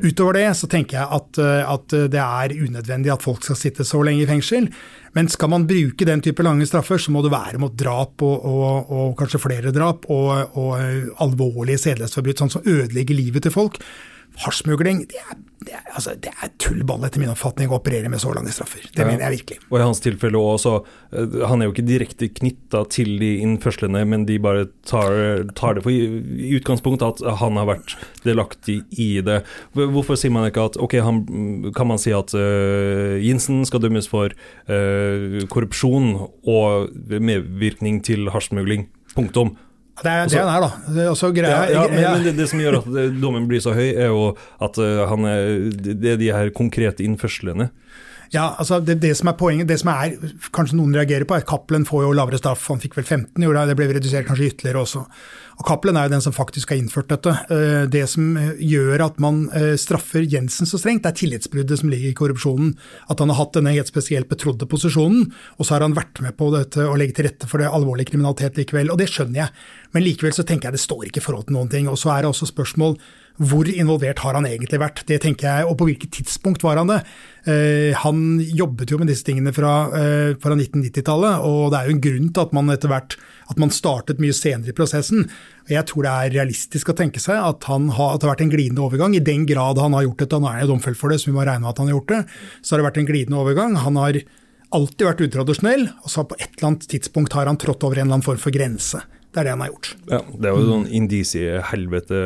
[0.00, 4.00] Utover det så tenker jeg at, at, det er unødvendig at folk skal sitte så
[4.06, 4.68] lenge i fengsel.
[5.16, 8.46] Men skal man bruke den type lange straffer, så må det være mot drap og,
[8.46, 10.76] og, og kanskje flere drap og, og
[11.24, 13.80] alvorlige sedelighetsforbrytelser sånn som ødelegger livet til folk.
[14.40, 15.24] Hasjsmugling, det
[15.60, 18.86] det altså, det er tullball etter min oppfatning å operere med så lange straffer.
[18.94, 19.08] Det ja.
[19.08, 19.58] mener jeg virkelig.
[19.68, 20.72] Og i hans tilfelle også,
[21.12, 25.76] eh, han er jo ikke direkte knytta til de innførslene, men de bare tar, tar
[25.76, 29.42] det for i utgangspunkt at han har vært delaktig i det.
[29.76, 31.22] Hvorfor sier man ikke at ok, han,
[31.76, 36.14] kan man si at uh, Jensen skal dømmes for uh, korrupsjon
[36.48, 38.88] og medvirkning til hasjsmugling?
[39.12, 39.58] Punktum.
[40.00, 41.06] Det er det han er, da.
[41.10, 42.88] Også greia, ja, ja, men, men det, det, som gjør at
[43.20, 44.30] dommen blir så høy, er jo
[44.62, 47.68] at uh, han er, det er de her konkrete innførslene.
[48.30, 50.14] Ja, altså det, det, som er poenget, det som er,
[50.54, 52.68] kanskje noen reagerer på, er at Cappelen får jo lavere straff.
[52.70, 55.02] Han fikk vel 15, gjorde det, det ble redusert kanskje ytterligere også.
[55.60, 57.34] Og Cappelen er jo den som faktisk har innført dette.
[57.52, 61.92] Eh, det som gjør at man eh, straffer Jensen så strengt, det er tillitsbruddet som
[61.92, 62.72] ligger i korrupsjonen.
[63.12, 66.38] At han har hatt denne helt spesielt betrodde posisjonen, og så har han vært med
[66.40, 68.88] på dette å legge til rette for det alvorlige kriminalitet likevel.
[68.94, 71.58] Og det skjønner jeg, men likevel så tenker jeg det står ikke i forhold til
[71.58, 71.92] noen ting.
[71.92, 72.96] Og så er det også spørsmål
[73.40, 75.00] hvor involvert har han egentlig vært?
[75.08, 77.00] Det tenker jeg, Og på hvilket tidspunkt var han det?
[77.48, 81.94] Eh, han jobbet jo med disse tingene fra, eh, fra 1990-tallet, og det er jo
[81.96, 83.16] en grunn til at man etter hvert
[83.48, 85.24] at man startet mye senere i prosessen.
[85.66, 88.44] Jeg tror det er realistisk å tenke seg at, han har, at det har vært
[88.44, 89.16] en glidende overgang.
[89.16, 91.30] I den grad han har gjort dette, nå er han jo domfelt for det, så
[91.30, 92.20] vi må regne med at han har gjort det,
[92.60, 93.78] så har det vært en glidende overgang.
[93.80, 94.20] Han har
[94.70, 98.06] alltid vært utradisjonell, og så på et eller annet tidspunkt har han trådt over en
[98.06, 99.00] eller annen form for grense.
[99.30, 99.88] Det er det han har gjort.
[100.10, 102.20] Ja, Det er jo sånn indisi-helvete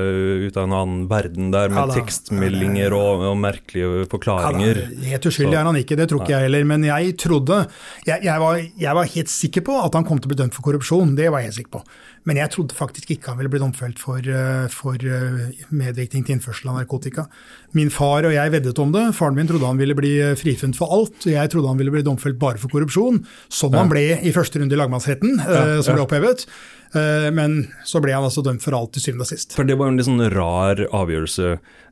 [0.47, 4.81] ut av en annen verden der, med ja, tekstmeldinger og, og, merkelige forklaringer.
[4.87, 6.65] Ja, helt uskyldig er han ikke, det tror ikke jeg heller.
[6.71, 7.61] Men jeg trodde
[8.09, 10.57] jeg, jeg, var, jeg, var, helt sikker på at han kom til å bli dømt
[10.57, 11.85] for korrupsjon, det var jeg helt sikker på.
[12.25, 16.39] Men jeg trodde faktisk ikke han ville bli domfelt for, eh, for eh, medvirkning til
[16.39, 17.27] innførsel av narkotika.
[17.75, 19.09] Min far og jeg veddet om det.
[19.19, 21.27] Faren min trodde han ville bli eh, frifunnet for alt.
[21.29, 24.77] Jeg trodde han ville bli domfelt bare for korrupsjon, som han ble i første runde
[24.77, 25.39] i lagmannsretten,
[25.83, 26.47] som ble opphevet.
[26.95, 27.57] Eh, men
[27.87, 29.55] så ble han altså dømt for alt til syvende og sist.
[29.57, 31.49] For det var jo en litt sånn rar avgjørelse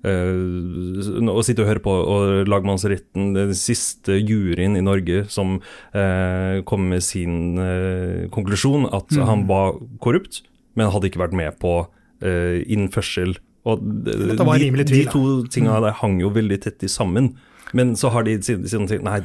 [0.07, 6.63] uh, å sitte og høre på og lagmannsretten, den siste juryen i Norge som uh,
[6.69, 9.25] kom med sin uh, konklusjon, at mm.
[9.27, 9.75] han var
[10.05, 10.45] korrupt,
[10.79, 11.83] men hadde ikke vært med på
[12.23, 13.33] innførsel.
[13.69, 17.35] Og de, de, de to tinga der hang jo veldig tett i sammen.
[17.73, 19.21] Men så har de siden sagt nei,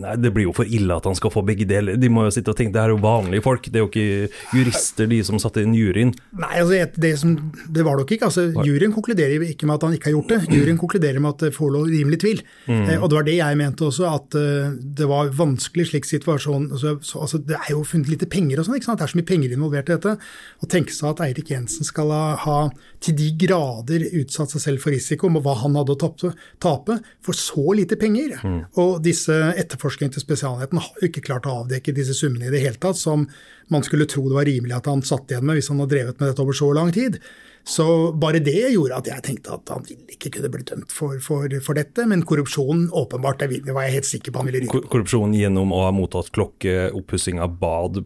[0.00, 1.98] Nei, det blir jo for ille at han skal få begge deler.
[2.00, 4.56] De må jo sitte og tenke det er jo vanlige folk, det er jo ikke
[4.56, 6.12] jurister, de som satte inn juryen.
[6.40, 7.34] Nei, altså det, som,
[7.68, 8.28] det var det nok ikke.
[8.30, 10.40] altså Juryen konkluderer ikke med at han ikke har gjort det.
[10.54, 12.42] Juryen konkluderer med at det forelå rimelig tvil.
[12.66, 12.82] Mm.
[12.84, 16.70] Eh, og det var det jeg mente også, at uh, det var vanskelig slik situasjon
[16.70, 19.00] altså, så, altså, Det er jo funnet lite penger og sånn, ikke sant.
[19.00, 20.16] Det er så mye penger involvert i dette.
[20.60, 22.58] Å tenke seg at Eirik Jensen skal ha, ha,
[23.02, 26.32] til de grader utsatt seg selv for risiko med hva han hadde å tape,
[26.62, 28.36] tape for så lite penger.
[28.44, 28.60] Mm.
[28.80, 32.80] Og disse etterforskningen til Spesialenheten har ikke klart å avdekke disse summene i det hele
[32.80, 33.26] tatt, som
[33.72, 36.20] man skulle tro det var rimelig at han satt igjen med hvis han har drevet
[36.20, 37.20] med dette over så lang tid.
[37.64, 37.84] Så
[38.16, 41.46] bare det gjorde at jeg tenkte at han ville ikke kunne bli dømt for, for,
[41.64, 42.06] for dette.
[42.08, 44.82] Men korrupsjonen, åpenbart, det var jeg helt sikker på han ville ryke.
[44.90, 48.02] Korrupsjon gjennom å ha mottatt klokke, oppussing av bad,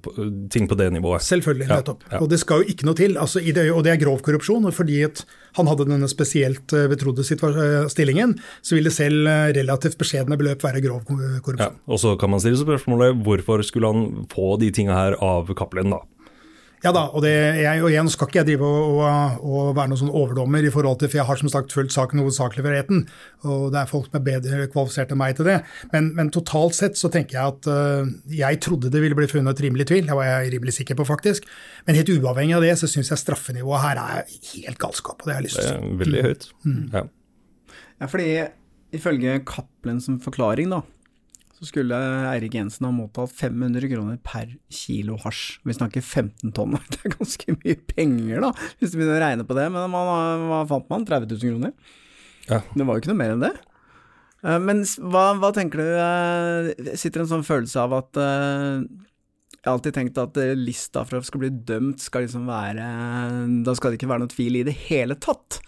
[0.53, 1.25] ting på det nivået?
[1.25, 2.05] Selvfølgelig, nettopp.
[2.09, 2.23] Ja, ja.
[2.25, 3.19] Og det skal jo ikke noe til.
[3.21, 4.67] Altså, det, og det er grov korrupsjon.
[4.69, 5.01] og fordi
[5.55, 10.65] han hadde denne spesielt eh, betrodde eh, stillingen, så ville selv eh, relativt beskjedne beløp
[10.65, 11.63] være grov korrupsjon.
[11.63, 15.53] Ja, og så kan man stille spørsmålet hvorfor skulle han få de tinga her av
[15.55, 16.03] Cappelen, da?
[16.85, 17.32] Ja da, og, det,
[17.62, 20.72] jeg, og igjen skal ikke jeg drive og, og, og, være noen sånn overdommer i
[20.72, 23.07] forhold til, for jeg har som sagt fulgt saken hovedsakelig ved retten,
[23.49, 25.57] og det er folk som er bedre kvalifisert enn meg til det.
[25.95, 29.62] Men, men totalt sett så tenker jeg at uh, jeg trodde det ville bli funnet
[29.64, 31.49] rimelig tvil, det var jeg rimelig sikker på faktisk.
[31.89, 35.39] Men helt uavhengig av det, så syns jeg straffenivået her er helt galskap, og det
[35.39, 35.95] har jeg lyst til å si.
[36.05, 36.49] Veldig høyt.
[36.68, 36.82] Mm.
[36.93, 37.07] Ja.
[38.05, 38.28] ja, fordi
[38.95, 40.85] ifølge Cappelen som forklaring, da,
[41.55, 41.99] så skulle
[42.33, 45.61] Eirik Jensen ha mottatt 500 kroner per kilo hasj.
[45.63, 48.51] Vi snakker 15 tonn, det er ganske mye penger, da,
[48.81, 49.69] hvis du begynner å regne på det.
[49.75, 51.07] Men man, hva fant man?
[51.07, 51.95] 30 000 kroner?
[52.49, 52.61] Ja.
[52.75, 53.55] Det var jo ikke noe mer enn det.
[54.45, 58.85] Eh, men hva, hva tenker du, eh, sitter en sånn følelse av at eh,
[59.55, 62.85] jeg har alltid tenkt at lista for å skal bli dømt skal liksom være
[63.65, 65.63] Da skal det ikke være noe tvil i det hele tatt.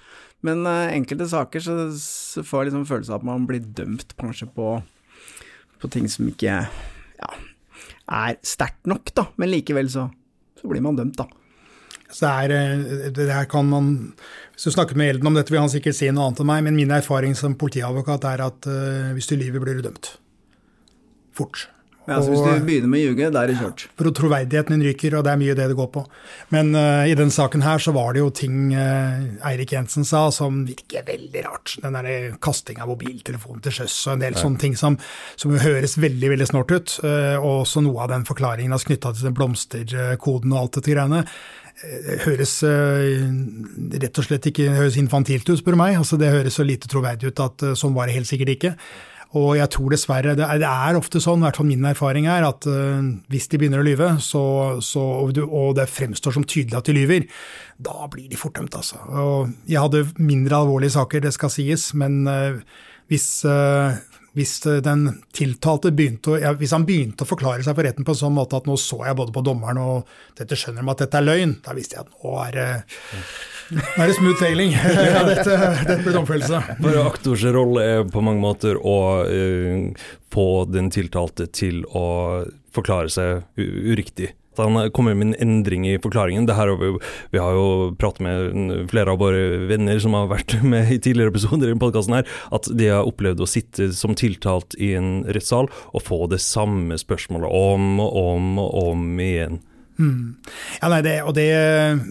[0.45, 4.51] Men enkelte saker så, så får jeg liksom følelse av at man blir dømt kanskje
[4.53, 4.74] på
[5.83, 7.33] på ting som ikke ja,
[8.07, 9.29] er sterkt nok, da.
[9.41, 10.09] Men likevel så,
[10.59, 11.29] så blir man dømt, da.
[12.07, 14.14] Så det, er, eh, det her kan man,
[14.55, 16.62] Hvis du snakker med Elden om dette, vil han sikkert si noe annet enn meg,
[16.68, 20.14] men min erfaring som politiadvokat er at uh, hvis du lyver, blir du dømt.
[21.37, 21.66] Fort.
[22.07, 23.84] Ja, så Hvis du begynner med å ljuge, da er det kjørt?
[23.98, 26.04] For troverdigheten din ryker, og det er mye det det går på.
[26.54, 30.28] Men uh, i denne saken her så var det jo ting uh, Eirik Jensen sa
[30.34, 31.74] som virker veldig rart.
[31.82, 34.42] Den der kasting av mobiltelefonen til sjøs og en del ja.
[34.44, 35.00] sånne ting som,
[35.34, 36.94] som høres veldig veldig snort ut.
[37.02, 40.94] Uh, og også noe av den forklaringen er knytta til den blomsterkoden og alt dette
[40.94, 41.26] greiene
[42.22, 45.98] høres rett og slett ikke høres infantilt ut, spør du meg.
[45.98, 48.72] Altså, det høres så lite troverdig ut at sånn var det helt sikkert ikke.
[49.37, 52.28] Og jeg tror dessverre Det er, det er ofte sånn, i hvert fall min erfaring
[52.30, 54.43] er, at uh, hvis de begynner å lyve, så,
[54.84, 55.05] så,
[55.45, 57.28] og, det fremstår som tydelig at de lyver,
[57.82, 59.01] da blir de fort dømt, altså.
[59.12, 62.61] Og jeg hadde mindre alvorlige saker, det skal sies, men uh,
[63.12, 63.99] hvis uh,
[64.37, 68.12] hvis den tiltalte begynte å, ja, hvis han begynte å forklare seg for retten på
[68.12, 71.05] en sånn måte at nå så jeg både på dommeren og dette skjønner de at
[71.07, 72.68] dette er løgn, da visste jeg at nå er det
[73.66, 74.74] nå er det smooth sailing.
[74.76, 75.57] ja, dette,
[75.89, 76.61] dette blir domfellelse.
[76.78, 82.07] For aktors rolle er på mange måter å uh, få den tiltalte til å
[82.76, 84.34] forklare seg uriktig.
[84.59, 86.48] Han kommer med en endring i forklaringen.
[86.48, 86.92] Har vi,
[87.34, 91.34] vi, har jo pratet med flere av våre venner som har vært med i tidligere
[91.34, 95.70] episoder i podkasten her, at de har opplevd å sitte som tiltalt i en rettssal
[95.92, 99.61] og få det samme spørsmålet om og om og om igjen.
[99.97, 100.36] Mm.
[100.82, 101.47] Ja, nei, det, og det,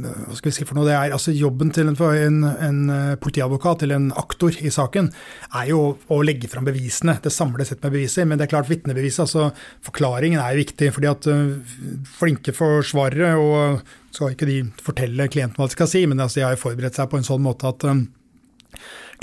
[0.01, 3.11] hva skal vi si for noe, det er altså Jobben til en, en, en, eh,
[3.21, 5.11] politiadvokat eller en aktor i saken
[5.59, 8.25] er jo å legge fram bevisene, det samles sett med beviser.
[8.25, 9.51] Men det er klart vitnebeviset, altså
[9.85, 10.89] forklaringen er viktig.
[10.95, 11.77] fordi at uh,
[12.17, 16.47] flinke forsvarere, og skal ikke de fortelle klienten hva de skal si, men altså, de
[16.47, 18.07] har jo forberedt seg på en sånn måte at um,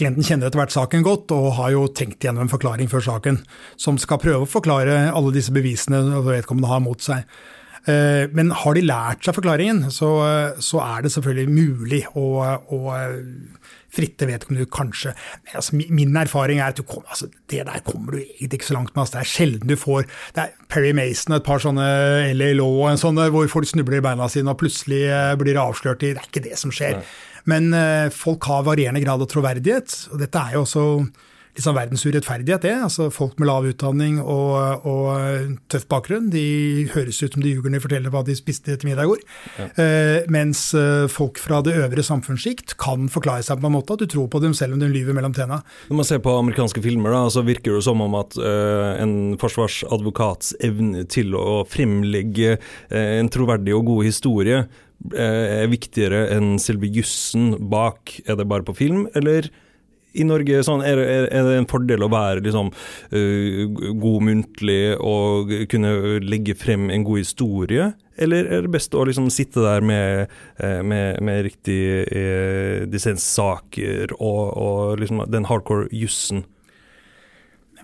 [0.00, 3.42] Klienten kjenner etter hvert saken godt og har jo tenkt gjennom en forklaring før saken,
[3.76, 7.26] som skal prøve å forklare alle disse bevisene vedkommende har mot seg.
[7.90, 10.10] Eh, men har de lært seg forklaringen, så,
[10.62, 12.26] så er det selvfølgelig mulig å,
[12.72, 12.82] å
[13.92, 15.12] fritte vedkommende kanskje.
[15.44, 18.78] Men altså, min erfaring er at kom, altså, det der kommer du egentlig ikke så
[18.78, 19.02] langt med.
[19.02, 20.06] Altså, det er sjelden du får
[20.36, 21.88] det er Perry Mason og et par sånne
[22.32, 25.60] LA Law og en sånn, hvor folk snubler i beina sine og plutselig eh, blir
[25.60, 26.98] avslørt i Det er ikke det som skjer.
[27.00, 27.12] Nei.
[27.50, 30.84] Men uh, folk har varierende grad av troverdighet, og dette er jo også
[31.52, 32.74] litt sånn verdens urettferdighet, det.
[32.86, 37.68] Altså Folk med lav utdanning og, og, tøff bakgrunn, de høres ut som de ljuger
[37.68, 39.24] når de forteller hva de spiste til middag i går.
[39.58, 39.66] Ja.
[39.76, 44.04] Uh, mens uh, folk fra det øvre samfunnssjikt kan forklare seg på en måte at
[44.04, 45.60] du tror på dem selv om de lyver mellom tenna.
[45.90, 49.36] Når man ser på amerikanske filmer, da, så virker det som om at uh, en
[49.40, 52.56] forsvarsadvokats evne til å fremlegge
[52.92, 54.62] en troverdig og god historie
[55.18, 58.14] er viktigere enn selve jussen bak.
[58.22, 59.48] Er det bare på film, eller
[60.14, 62.70] i Norge sånn, er, er, er, det en fordel å være liksom,
[63.14, 67.90] uh, god muntlig og kunne legge frem en god historie?
[68.22, 70.32] Eller er det best å liksom sitte der med,
[70.62, 76.44] uh, med, med riktige uh, dissenssaker og, og liksom den hardcore jussen?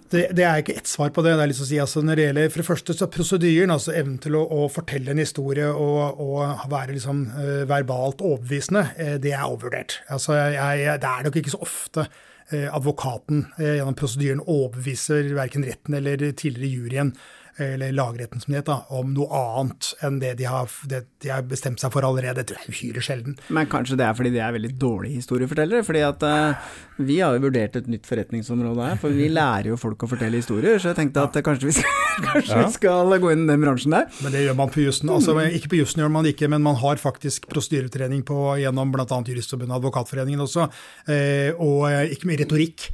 [0.08, 1.34] Det, det, er ikke ett svar på det.
[1.36, 3.92] det er litt å si, altså, når det gjelder For det første så prosedyren, altså
[3.92, 9.16] evnen til å, å, fortelle en historie og, og være liksom, uh, verbalt overbevisende, uh,
[9.20, 9.98] det er overvurdert.
[10.08, 15.66] Altså, jeg, jeg, det er nok ikke så ofte uh, advokaten gjennom prosedyren overbeviser verken
[15.68, 17.12] retten eller tidligere juryen
[17.58, 21.46] eller lagretten som det heter, om noe annet enn det de, har, det de har
[21.48, 22.44] bestemt seg for allerede.
[22.46, 23.38] Det er uhyre sjelden.
[23.54, 25.84] Men kanskje det er fordi de er veldig dårlige historiefortellere?
[25.88, 29.80] fordi at uh, vi har jo vurdert et nytt forretningsområde her, for vi lærer jo
[29.80, 31.98] folk å fortelle historier, så jeg tenkte at kanskje vi skal,
[32.28, 32.64] kanskje ja.
[32.64, 34.08] vi skal gå inn i den bransjen der.
[34.22, 35.12] Men det gjør man på jussen.
[35.14, 39.06] Altså, ikke på jussen gjør man ikke, men man har faktisk prosedyretrening på, gjennom bl.a.
[39.08, 40.68] Juristforbundet og Advokatforeningen også,
[41.10, 42.90] uh, og uh, ikke med retorikk.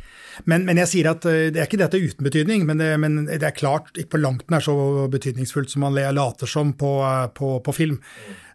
[0.50, 3.24] Men, men, jeg sier at eh, det er ikke dette uten betydning, men det, men
[3.28, 4.74] det er klart ikke på langt nær så
[5.12, 6.96] betydningsfullt som man later som på,
[7.38, 8.00] på, på film.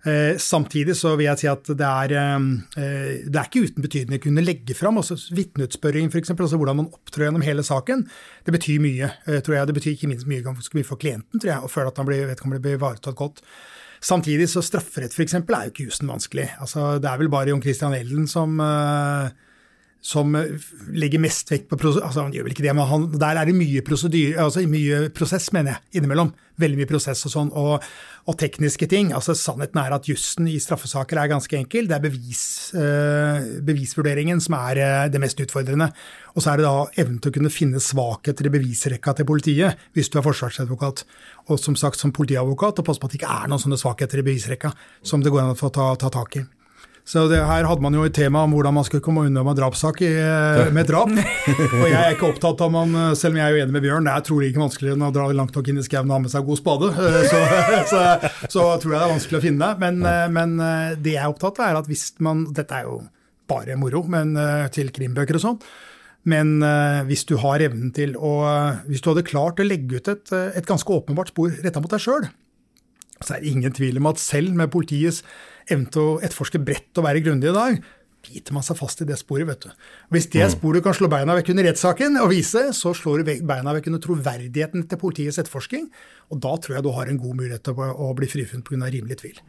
[0.07, 4.21] Eh, samtidig så vil jeg si at det er, eh, det er ikke uten betydning
[4.21, 8.05] å kunne legge fram altså vitneutspørring f.eks., altså hvordan man opptrår gjennom hele saken.
[8.47, 9.67] Det betyr mye, eh, tror jeg.
[9.67, 12.23] Det betyr ikke minst mye, mye for klienten, tror jeg, og føle at han blir,
[12.29, 13.43] vet om blir ivaretatt godt.
[13.99, 15.35] Samtidig så strafferett f.eks.
[15.35, 16.47] er jo ikke jussen vanskelig.
[16.63, 19.27] Altså, det er vel bare Jon Christian Elden som uh,
[20.01, 20.59] som eh,
[20.95, 23.55] legger mest vekt på altså Han gjør vel ikke det, men han, der er det
[23.57, 23.83] mye
[24.39, 26.31] altså mye prosess, mener jeg, innimellom.
[26.59, 27.83] Veldig mye prosess og sånn, og,
[28.27, 29.13] og tekniske ting.
[29.15, 31.87] altså Sannheten er at jussen i straffesaker er ganske enkel.
[31.87, 32.43] Det er bevis,
[32.75, 35.89] eh, bevisvurderingen som er eh, det mest utfordrende.
[36.35, 39.89] Og så er det da evnen til å kunne finne svakheter i bevisrekka til politiet,
[39.95, 41.03] hvis du er forsvarsadvokat.
[41.49, 44.21] Og som sagt som politiadvokat, og passe på at det ikke er noen sånne svakheter
[44.21, 44.71] i bevisrekka
[45.03, 46.45] som det går an å få ta, ta tak i.
[47.09, 49.57] Så det, her hadde man jo et tema om hvordan man skulle komme unna med
[49.57, 51.09] drapssak i, eh, med drap.
[51.79, 53.85] Og jeg er ikke opptatt av man, eh, selv om jeg er jo enig med
[53.85, 56.19] Bjørn, det er trolig ikke vanskeligere enn å dra langt nok inn i skauen og
[56.19, 56.91] ha med seg god spade.
[56.93, 57.39] Eh, så,
[57.91, 58.01] så,
[58.45, 59.81] så, tror jeg det er vanskelig å finne det.
[59.81, 60.05] Men,
[60.35, 60.53] men,
[61.01, 62.99] det jeg er opptatt av, er at hvis man Dette er jo
[63.49, 64.35] bare moro, men
[64.75, 65.57] til krimbøker og sånn.
[66.29, 66.59] Men
[67.09, 68.33] hvis du har evnen til å
[68.85, 72.03] Hvis du hadde klart å legge ut et, et ganske åpenbart spor retta mot deg
[72.03, 72.29] sjøl,
[73.19, 75.23] så er det ingen tvil om at selv med politiets
[75.73, 77.79] evne til å etterforske bredt og være grundig i dag,
[78.25, 79.85] biter man seg fast i det sporet, vet du.
[80.13, 80.53] Hvis det mm.
[80.57, 84.03] sporet kan slå beina vekk under rettssaken og vise, så slår du beina vekk under
[84.03, 85.87] troverdigheten til politiets etterforsking.
[86.33, 88.91] Og da tror jeg du har en god mulighet til å bli frifunnet pga.
[88.91, 89.39] rimelig tvil.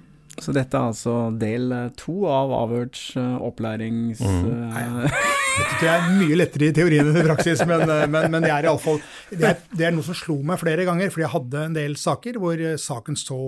[0.40, 4.22] Så dette er altså del to av Averts uh, opplærings...
[4.22, 4.70] Mm.
[4.70, 5.02] Uh,
[5.50, 8.52] dette tror jeg er mye lettere i teorien enn i praksis, men, men, men det
[8.54, 9.00] er iallfall
[9.34, 12.38] det, det er noe som slo meg flere ganger, fordi jeg hadde en del saker
[12.40, 13.40] hvor saken så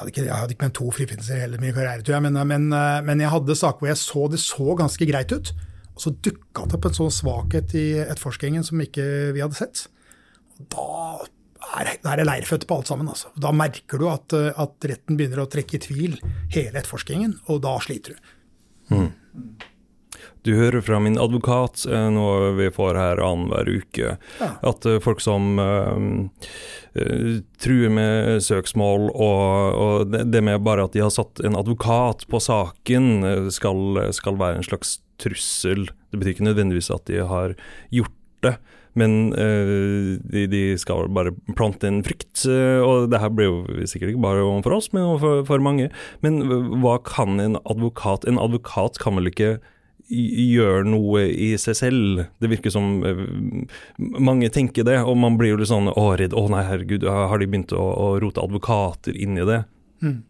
[0.00, 2.38] jeg hadde ikke, jeg hadde ikke med to frifinnelser hele min karriere, tror jeg, men,
[2.48, 2.70] men,
[3.04, 5.50] men, jeg hadde saker hvor jeg så det så ganske greit ut.
[5.92, 9.04] Og så dukka det opp en sånn svakhet i etterforskningen som ikke
[9.36, 9.82] vi hadde sett.
[10.56, 10.86] Og da
[11.82, 13.10] er, da det leirføtter på alt sammen.
[13.12, 13.28] Altså.
[13.36, 16.16] Da merker du at, at, retten begynner å trekke i tvil
[16.54, 18.32] hele etterforskningen, og da sliter du.
[18.94, 19.10] Mm.
[20.46, 24.50] Du hører fra min advokat, eh, noe vi får her annenhver uke, ja.
[24.66, 26.30] at eh, folk som uh,
[27.60, 32.40] truer med søksmål, og, og, det med bare at de har satt en advokat på
[32.42, 35.90] saken, skal, skal være en slags trussel.
[36.10, 37.54] Det betyr ikke nødvendigvis at de har
[37.92, 38.56] gjort det.
[38.98, 43.86] Men øh, de, de, skal bare plante en frykt, Øh, og det her blir jo
[43.86, 45.90] sikkert ikke bare overfor oss, men overfor for mange.
[46.24, 46.40] Men
[46.80, 49.58] hva kan en advokat En advokat kan vel ikke
[50.10, 52.24] gjør noe i seg selv.
[52.42, 53.26] Det virker som uh,
[53.98, 56.34] mange tenker det, og man blir jo litt sånn å redd.
[56.36, 59.62] Å nei, herregud, har de begynt å, å rote advokater inn i det?
[60.00, 60.22] Mm.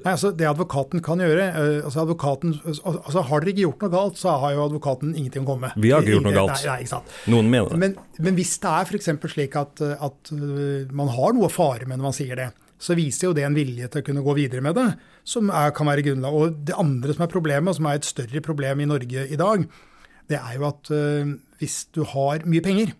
[0.00, 3.92] Nei, altså Det advokaten kan gjøre uh, altså advokaten, altså Har dere ikke gjort noe
[3.92, 5.82] galt, så har jo advokaten ingenting å komme med.
[5.84, 6.54] Vi har ikke gjort noe galt.
[6.54, 7.18] Nei, nei, ikke sant?
[7.28, 7.80] Noen mener det.
[7.82, 9.10] Men, men hvis det er f.eks.
[9.34, 12.48] slik at, at uh, man har noe å fare med når man sier det,
[12.78, 14.86] så viser jo det en vilje til å kunne gå videre med det,
[15.26, 16.38] som er, kan være grunnlag.
[16.38, 19.38] Og det andre som er problemet, og som er et større problem i Norge i
[19.40, 19.66] dag,
[20.28, 22.94] det er jo at uh, hvis du har mye penger,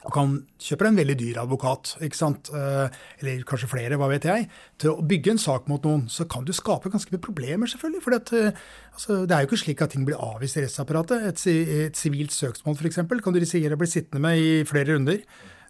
[0.00, 0.30] og kan
[0.60, 2.48] kjøpe en veldig dyr advokat, ikke sant?
[2.54, 2.88] Uh,
[3.20, 4.46] eller kanskje flere, hva vet jeg,
[4.80, 8.04] til å bygge en sak mot noen, så kan du skape ganske mye problemer, selvfølgelig.
[8.06, 11.28] For uh, altså, det er jo ikke slik at ting blir avvist i rettsapparatet.
[11.28, 13.02] Et sivilt søksmål f.eks.
[13.04, 15.24] kan du risikere å bli sittende med i flere runder.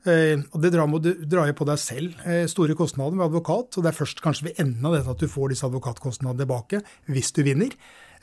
[0.08, 0.88] Eh, og Det drar,
[1.28, 3.76] drar jo på deg selv eh, store kostnader med advokat.
[3.76, 6.80] og Det er først kanskje ved enden av dette at du får disse advokatkostnadene tilbake,
[7.12, 7.74] hvis du vinner.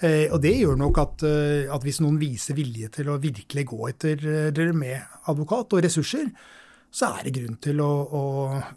[0.01, 1.25] Eh, og Det gjør nok at,
[1.73, 4.17] at hvis noen viser vilje til å virkelig gå etter
[4.53, 4.97] dere med
[5.29, 6.31] advokat og ressurser,
[6.89, 8.21] så er det grunn til å, å,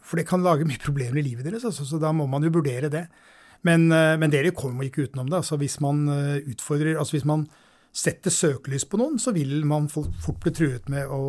[0.04, 2.52] For det kan lage mye problemer i livet deres, altså, så da må man jo
[2.52, 3.06] vurdere det.
[3.64, 5.36] Men, men dere kommer ikke utenom det.
[5.36, 7.44] altså Hvis man utfordrer altså hvis man
[7.92, 11.20] setter søkelys på noen, så vil man fort bli truet med å,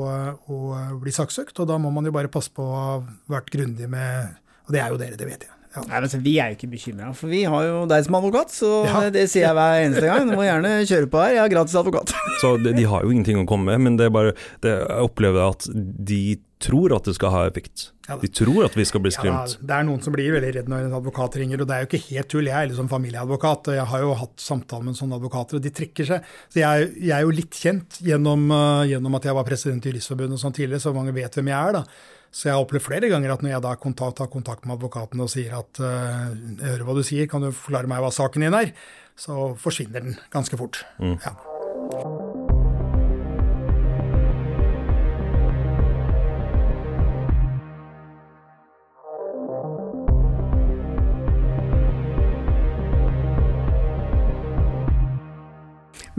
[0.45, 0.59] å
[1.01, 1.57] bli saksøkt.
[1.63, 2.93] Og da må man jo bare passe på å ha
[3.31, 4.37] vært grundig med
[4.67, 5.60] Og det er jo dere, det vet jeg.
[5.71, 5.85] Ja.
[5.87, 8.71] Nei, men Vi er jo ikke bekymra, for vi har jo deg som advokat, så
[8.89, 9.05] Ja.
[9.15, 10.27] det sier jeg hver eneste gang.
[10.27, 12.13] Du må gjerne kjøre på her, jeg har gratis advokat.
[12.41, 15.05] Så de, de har jo ingenting å komme med, men det er bare det, Jeg
[15.05, 16.21] opplever at de
[16.61, 17.89] tror at det skal ha effekt.
[18.21, 20.87] De tror at vi skal bli Ja, det er noen som blir veldig redd når
[20.87, 22.49] en advokat ringer, og det er jo ikke helt tull.
[22.49, 25.73] Jeg er liksom familieadvokat, og jeg har jo hatt samtaler med sånne advokater, og de
[25.73, 26.31] trekker seg.
[26.51, 29.93] Så jeg, jeg er jo litt kjent gjennom, eh, gjennom at jeg var president i
[29.93, 31.85] Juristforbundet og sånn tidligere, så mange vet hvem jeg er, da.
[32.31, 35.19] Så jeg har opplevd flere ganger at når jeg da kontakt, tar kontakt med advokaten
[35.19, 38.47] og sier at uh, jeg hører hva du sier, kan du forklare meg hva saken
[38.47, 38.71] din er,
[39.19, 40.79] så forsvinner den ganske fort.
[41.03, 41.35] Ja.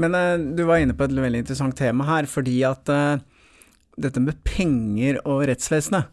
[0.02, 3.20] Men eh, du var inne på et veldig interessant tema her, fordi at eh,
[4.00, 6.10] dette med penger og rettsvesenet,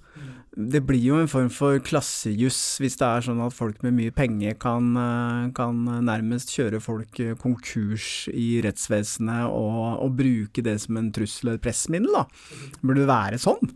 [0.59, 4.13] det blir jo en form for klassejuss hvis det er sånn at folk med mye
[4.15, 10.75] penger kan, eh, kan nærmest kjøre folk eh, konkurs i rettsvesenet og, og bruke det
[10.83, 12.25] som en trussel og et pressmiddel, da.
[12.81, 13.71] Burde det være sånn?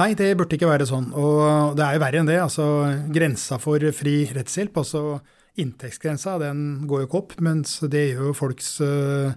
[0.00, 1.10] Nei, det burde ikke være sånn.
[1.16, 2.38] Og det er jo verre enn det.
[2.40, 2.66] Altså,
[3.12, 5.20] grensa for fri rettshjelp, altså
[5.60, 9.34] inntektsgrensa, den går jo ikke opp, mens det gjør jo folks øh,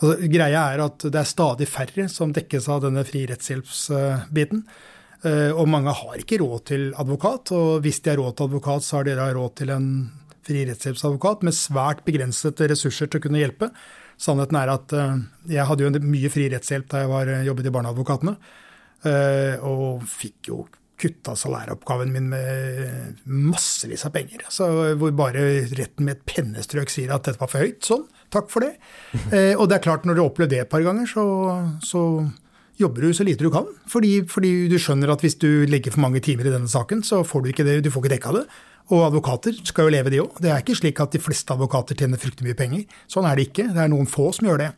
[0.00, 4.62] altså, Greia er at det er stadig færre som dekkes av denne fri rettshjelpsbiten.
[5.26, 8.86] Eh, og mange har ikke råd til advokat, og hvis de har råd til advokat,
[8.86, 9.88] så har de råd til en
[10.46, 13.70] fri rettshjelpsadvokat med svært begrensede ressurser til å kunne hjelpe.
[14.20, 15.18] Sannheten er at eh,
[15.56, 18.36] jeg hadde jo mye fri rettshjelp da jeg var, jobbet i Barneadvokatene.
[19.06, 20.64] Eh, og fikk jo
[21.00, 24.46] kutta salæroppgaven min med massevis av penger.
[24.48, 25.42] Altså, hvor bare
[25.76, 27.82] retten med et pennestrøk sier at dette var for høyt.
[27.84, 28.74] Sånn, takk for det.
[29.36, 31.24] Eh, og det er klart, når du har opplevd det et par ganger, så,
[31.84, 32.00] så
[32.80, 33.66] jobber du så lite du kan.
[33.90, 37.22] Fordi, fordi du skjønner at hvis du legger for mange timer i denne saken, så
[37.26, 38.46] får du ikke det, du får ikke dekka det.
[38.94, 40.36] Og advokater skal jo leve, de òg.
[40.42, 42.84] Det er ikke slik at de fleste advokater tjener fryktelig mye penger.
[43.10, 43.66] Sånn er det ikke.
[43.74, 44.68] Det er noen få som gjør det.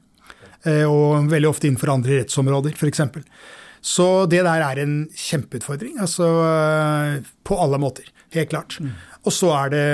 [0.65, 3.03] Eh, Og veldig ofte innenfor andre rettsområder, f.eks.
[3.85, 8.09] Så det der er en kjempeutfordring, altså eh, på alle måter.
[8.35, 8.79] Helt klart.
[9.25, 9.85] Og så er det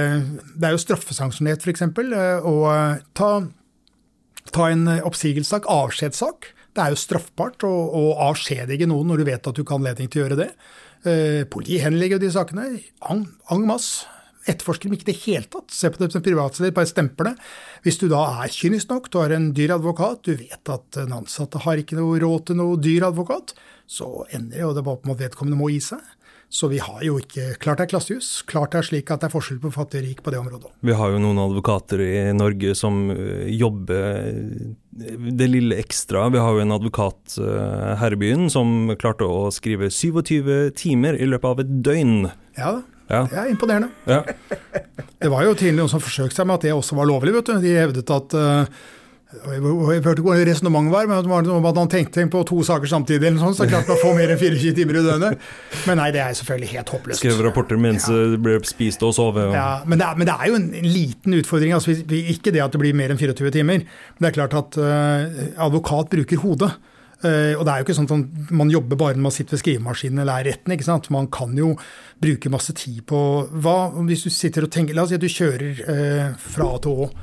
[0.56, 1.84] Det er jo straffesanksjonert, f.eks.
[1.84, 3.30] å eh, ta,
[4.50, 6.50] ta en eh, oppsigelsessak, avskjedssak.
[6.74, 10.10] Det er jo straffbart å, å avskjedige noen når du vet at du kan anledning
[10.10, 10.50] til å gjøre det.
[11.04, 12.66] Eh, Politiet henlegger de sakene
[13.04, 13.28] Ang,
[13.68, 14.08] masse.
[14.44, 15.70] Etterforsker dem ikke i det hele tatt.
[15.72, 17.34] Se på det som privatliv, bare stemper det.
[17.86, 21.14] Hvis du da er kynisk nok, du har en dyr advokat, du vet at den
[21.16, 23.54] ansatte har ikke noe råd til noe dyr advokat,
[23.86, 26.02] så ender jo det bare på at vedkommende må gi seg.
[26.54, 28.28] Så vi har jo ikke Klart det er klassejus.
[28.46, 30.70] Klart det er slik at det er forskjell på fattig og rik på det området.
[30.86, 34.74] Vi har jo noen advokater i Norge som øh, jobber øh,
[35.40, 36.28] det lille ekstra.
[36.30, 41.18] Vi har jo en advokat øh, her i byen som klarte å skrive 27 timer
[41.18, 42.28] i løpet av et døgn.
[42.58, 42.82] Ja da.
[43.10, 43.24] Ja.
[43.28, 43.90] Det er imponerende.
[44.08, 44.22] Ja.
[45.24, 47.32] Det var jo tidligere noen som forsøkte seg med at det også var lovlig.
[47.32, 47.54] vet du.
[47.62, 48.86] De hevdet at uh,
[49.34, 53.26] Jeg hørte ikke hvordan resonnementet var, men om at han tenkte på to saker samtidig.
[53.26, 55.44] eller sånt, Så klarte man å få mer enn 24 timer i døgnet.
[55.88, 57.22] Men nei, det er selvfølgelig helt håpløst.
[57.22, 59.50] Skrev rapporter mens det ble spist og sovet.
[59.50, 59.56] Og...
[59.56, 61.74] Ja, men, det er, men det er jo en liten utfordring.
[61.76, 63.84] altså Ikke det at det blir mer enn 24 timer.
[63.84, 66.72] Men det er klart at uh, advokat bruker hodet.
[67.24, 69.64] Uh, og det er jo ikke sånn at man jobber bare når man sitter ved
[69.64, 70.74] skrivemaskinen eller er retten.
[70.74, 71.10] ikke sant?
[71.14, 71.74] Man kan jo
[72.20, 73.18] bruke masse tid på
[73.64, 76.82] hva Hvis du sitter og tenker La oss si at du kjører uh, fra A
[76.84, 77.14] til Å.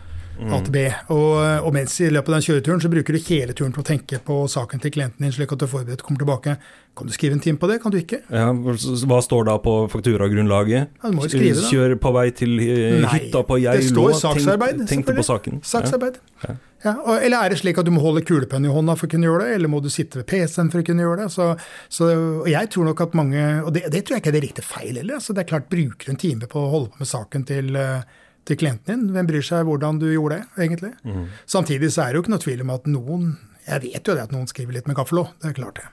[0.42, 0.86] A til B.
[1.14, 1.36] Og,
[1.68, 4.22] og mens i løpet av den kjøreturen så bruker du hele turen til å tenke
[4.26, 6.56] på saken til klienten din, slik at du er forberedt kommer tilbake.
[6.98, 7.78] Kan du skrive en time på det?
[7.84, 8.20] Kan du ikke?
[8.34, 10.98] Ja, hva står da på fakturagrunnlaget?
[10.98, 11.70] Ja, du må jo skrive det.
[11.70, 15.64] Kjør på vei til eh, Nei, hytta på det står saksarbeid, Tenk, tenkte på saken.
[15.68, 16.20] Saksarbeid.
[16.48, 16.58] Ja.
[16.82, 19.28] Ja, eller er det slik at du må holde kulepenn i hånda for å kunne
[19.28, 21.28] gjøre det, eller må du sitte ved PC-en for å kunne gjøre det?
[21.34, 21.52] Så,
[21.94, 22.08] så,
[22.50, 24.98] jeg tror nok at mange, og det, det tror jeg ikke er det riktige feil
[24.98, 27.70] heller, altså det er klart bruker en time på å holde på med saken til,
[27.78, 30.94] eh, til klienten din, hvem bryr seg hvordan du gjorde det, egentlig?
[31.06, 31.28] Mm.
[31.46, 33.28] Samtidig så er det jo ikke noe tvil om at noen,
[33.68, 35.88] jeg vet jo det at noen skriver litt med gaffel òg, det er klart det.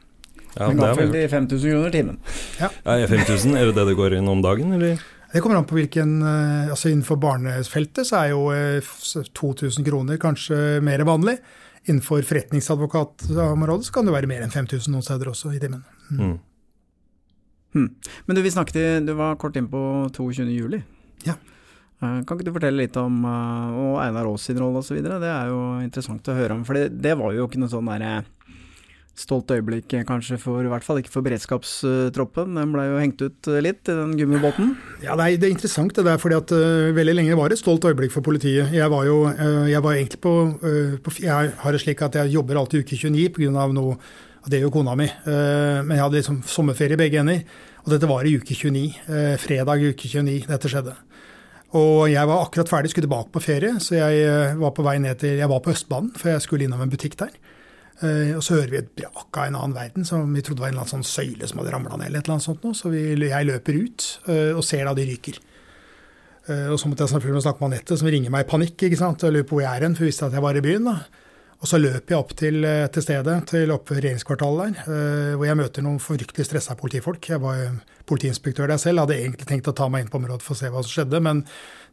[0.56, 2.16] Ja, Men det er gaffel til 5000 kroner timen.
[2.58, 4.96] ja, ja 5000, er det det det går inn om dagen, eller?
[5.28, 9.84] Det kommer an på hvilken eh, altså Innenfor barnefeltet så er jo eh, f- 2000
[9.84, 11.36] kroner kanskje mer vanlig.
[11.84, 15.84] Innenfor forretningsadvokatområdet så kan det være mer enn 5000 noen steder også i timen.
[16.16, 16.38] Mm.
[17.76, 17.90] Hmm.
[18.26, 20.48] Men du, vi snakket, i- du var kort inn på 22.
[20.56, 20.80] juli.
[21.28, 21.34] Ja.
[21.98, 25.00] Eh, Kan ikke du fortelle litt om eh, og Einar Aas sin rolle osv.?
[25.02, 26.66] Det er jo interessant å høre om.
[26.66, 28.20] For det, var jo ikke noe sånn derre
[29.18, 32.52] stolt øyeblikk, kanskje, for i hvert fall ikke for beredskapstroppen.
[32.54, 34.76] Den ble jo hengt ut litt i den gummibåten.
[35.02, 37.58] Ja, Det er, det er interessant det der, fordi at uh, veldig lenge var det
[37.58, 38.70] et stolt øyeblikk for politiet.
[38.70, 42.20] Jeg var jo uh, jeg var egentlig på, uh, på, Jeg har det slik at
[42.20, 43.66] jeg jobber alltid uke 29 pga.
[43.74, 43.98] noe
[44.48, 45.04] det gjør kona mi.
[45.26, 47.42] men jeg hadde liksom sommerferie i begge ender.
[47.84, 49.36] Og dette var i uke 29.
[49.42, 50.94] fredag uke 29 dette skjedde.
[51.76, 55.18] Og jeg var akkurat ferdig, skulle tilbake på ferie, så jeg var på vei ned
[55.20, 57.34] til Jeg var på Østbanen, for jeg skulle innom en butikk der.
[57.98, 60.70] Uh, og så hører vi et brak av en annen verden som vi trodde var
[60.70, 62.06] en eller annen sånn søyle som hadde ramla ned.
[62.06, 62.64] eller et eller annet sånt.
[62.64, 62.70] Nå.
[62.78, 65.44] Så vi, jeg løper ut uh, og ser da de ryker.
[66.48, 68.86] Og så måtte jeg selvfølgelig snakke med Anette, som ringer meg i panikk.
[68.86, 69.20] ikke sant?
[69.20, 70.86] og lurer på hvor jeg er hen, for hun visste at jeg var i byen.
[70.88, 70.94] da.
[71.58, 72.62] Og så løper jeg opp til,
[72.94, 77.32] til stedet, til oppe regjeringskvartalet der, hvor jeg møter noen fryktelig stressa politifolk.
[77.32, 80.54] Jeg var politiinspektør der selv, hadde egentlig tenkt å ta meg inn på området for
[80.54, 81.42] å se hva som skjedde, men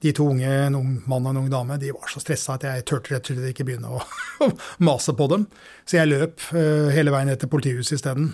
[0.06, 2.68] de to unge, en ung mann og en ung dame, de var så stressa at
[2.68, 4.04] jeg turte rett og slett ikke begynne å
[4.88, 5.48] mase på dem.
[5.82, 8.34] Så jeg løp uh, hele veien ned til politihuset isteden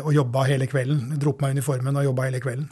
[0.00, 1.18] og jobba hele kvelden.
[1.20, 2.70] Dro på meg uniformen og jobba hele kvelden.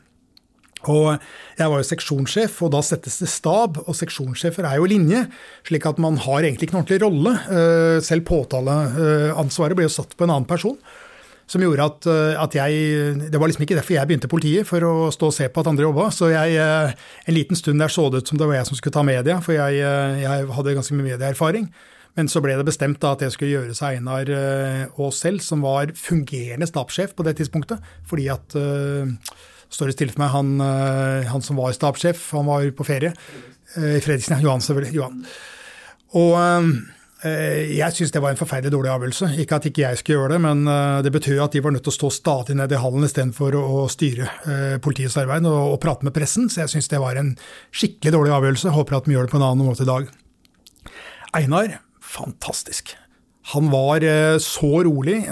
[0.86, 1.18] Og
[1.58, 5.24] jeg var jo seksjonssjef, og da settes det stab, og seksjonssjefer er jo linje,
[5.66, 7.34] slik at man har egentlig ikke noen ordentlig rolle.
[7.50, 10.78] Uh, selv påtaleansvaret ble jo satt på en annen person
[11.48, 14.66] som gjorde at, eh, at, jeg Det var liksom ikke derfor jeg begynte i politiet,
[14.68, 16.10] for å stå og se på at andre jobba.
[16.12, 16.92] Så jeg, eh,
[17.26, 19.40] en liten stund der så det ut som det var jeg som skulle ta media,
[19.40, 21.70] for jeg, eh, jeg hadde ganske mye medieerfaring.
[22.16, 24.26] Men så ble det bestemt da at jeg skulle gjøre seg Einar
[24.98, 27.78] Aas selv, som var fungerende stabssjef på det tidspunktet.
[28.04, 28.56] Fordi at
[29.72, 30.52] står det stille for meg, han,
[31.28, 33.12] han, som var stabssjef, han var på ferie.
[33.76, 34.40] I Fredriksen.
[34.40, 34.94] Johan, selvfølgelig.
[34.96, 35.18] Johan.
[36.16, 36.32] Og
[37.26, 39.32] Eh, jeg syns det var en forferdelig dårlig avgjørelse.
[39.42, 41.82] Ikke at ikke jeg skulle gjøre det, men eh, det betød at de var nødt
[41.88, 45.80] til å stå stadig nede i hallen istedenfor å styre eh, politiets arbeid og, og
[45.82, 46.46] prate med pressen.
[46.46, 47.34] Så jeg syns det var en
[47.74, 48.74] skikkelig dårlig avgjørelse.
[48.76, 50.06] Håper at vi gjør det på en annen måte i dag.
[51.38, 52.94] Einar, fantastisk.
[53.54, 54.04] Han var
[54.44, 55.22] så rolig,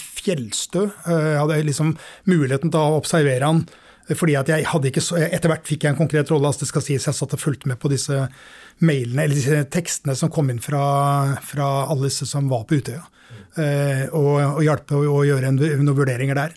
[0.00, 0.88] fjellstø.
[1.06, 1.92] Jeg hadde liksom
[2.26, 3.62] muligheten til å observere han
[4.18, 6.48] fordi at jeg hadde ikke så, Etter hvert fikk jeg en konkret rolle.
[6.48, 8.26] altså det skal sies Jeg satt og fulgte med på disse
[8.82, 13.04] mailene, eller disse tekstene som kom inn fra, fra alle disse som var på Utøya.
[13.60, 16.56] Eh, og, og hjalp å, gjøre en, noen vurderinger der.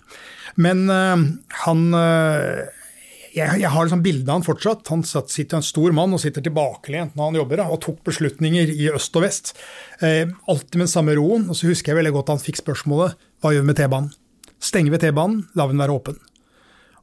[0.58, 1.22] Men eh,
[1.62, 2.64] han eh,
[3.36, 4.88] jeg, jeg, har liksom bildet av han fortsatt.
[4.88, 8.88] Han sitter en stor mann og sitter tilbakelent når han jobber, og tok beslutninger i
[8.96, 9.52] øst og vest.
[10.00, 11.44] Eh, alltid med samme roen.
[11.50, 14.14] Og så husker jeg veldig godt han fikk spørsmålet hva gjør vi med T-banen?
[14.62, 16.16] Stenger vi T-banen, la vi den være åpen.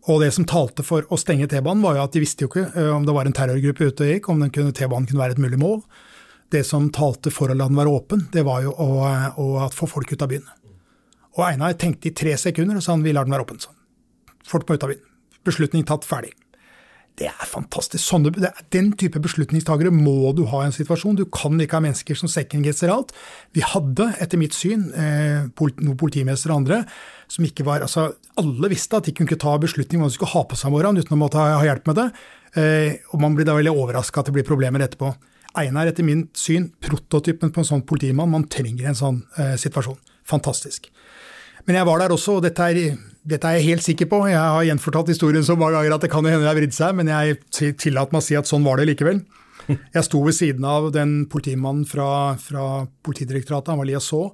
[0.10, 2.66] Og det som talte for å stenge T-banen, var jo at de visste jo ikke
[2.72, 5.62] eh, om det var en terrorgruppe ute og gikk, om T-banen kunne være et mulig
[5.62, 5.80] mål.
[6.54, 8.90] Det som talte for å la den være åpen, det var jo å,
[9.38, 10.50] å få folk ut av byen.
[11.38, 13.62] Og Einar tenkte i tre sekunder og sa han vi lar den være åpen.
[13.62, 13.78] Sånn.
[14.50, 15.13] Folk må ut av byen.
[15.48, 16.34] Beslutning tatt, ferdig.
[17.20, 18.02] Det er fantastisk.
[18.02, 18.32] Sånne,
[18.74, 21.20] den type beslutningstagere må du ha i en situasjon.
[21.20, 23.14] Du kan ikke ha mennesker som second-guesser alt.
[23.54, 26.80] Vi hadde, etter mitt syn, eh, noen politimestere og andre
[27.30, 30.16] som ikke var altså Alle visste at de kunne ikke ta beslutning om hva de
[30.16, 32.08] skulle ha på seg om morgenen uten å måtte ha, ha hjelp med det.
[32.58, 35.14] Eh, og man blir da veldig overraska at det blir problemer etterpå.
[35.62, 38.34] Einar etter mitt syn prototypen på en sånn politimann.
[38.34, 40.00] Man trenger en sånn eh, situasjon.
[40.26, 40.90] Fantastisk.
[41.68, 44.20] Men jeg var der også, og dette er, dette er, jeg helt sikker på.
[44.28, 46.98] Jeg har gjenfortalt historien så mange ganger at det kan hende det har vridd seg,
[46.98, 47.38] men jeg
[47.80, 49.24] tillater meg å si at sånn var det likevel.
[49.96, 54.34] Jeg sto ved siden av den politimannen fra, fra Politidirektoratet, han var liaison,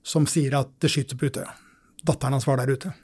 [0.00, 1.50] som sier at det skyter på Utøya.
[2.00, 2.94] Datteren hans var der ute.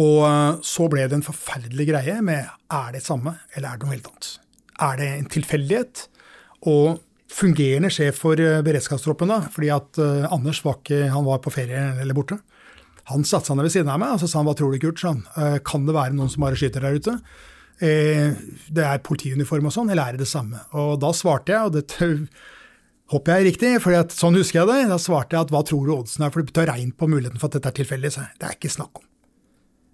[0.00, 3.84] Og eh, så ble det en forferdelig greie med er det samme, eller er det
[3.84, 4.30] noe helt annet?
[4.88, 6.04] Er det en tilfeldighet?
[6.70, 7.00] Og
[7.30, 11.52] fungerende sjef for eh, beredskapstroppen, da, fordi at uh, Anders var, ikke, han var på
[11.54, 12.40] ferie eller borte.
[13.10, 14.80] Han satte seg ned ved siden av meg og så sa han, hva tror du,
[14.82, 15.00] Kurt?
[15.02, 15.24] Sånn,
[15.66, 17.16] kan det være noen som bare skyter der ute?
[17.80, 18.36] Uh,
[18.68, 20.58] det er politiuniform og sånn, eller er det det samme?
[20.76, 22.10] Og da svarte jeg, og det
[23.10, 25.86] håper jeg er riktig, for sånn husker jeg det, da svarte jeg at hva tror
[25.88, 28.12] du oddsen er, for du tar regn på muligheten for at dette er tilfeldig.
[28.36, 29.06] Det er ikke snakk om.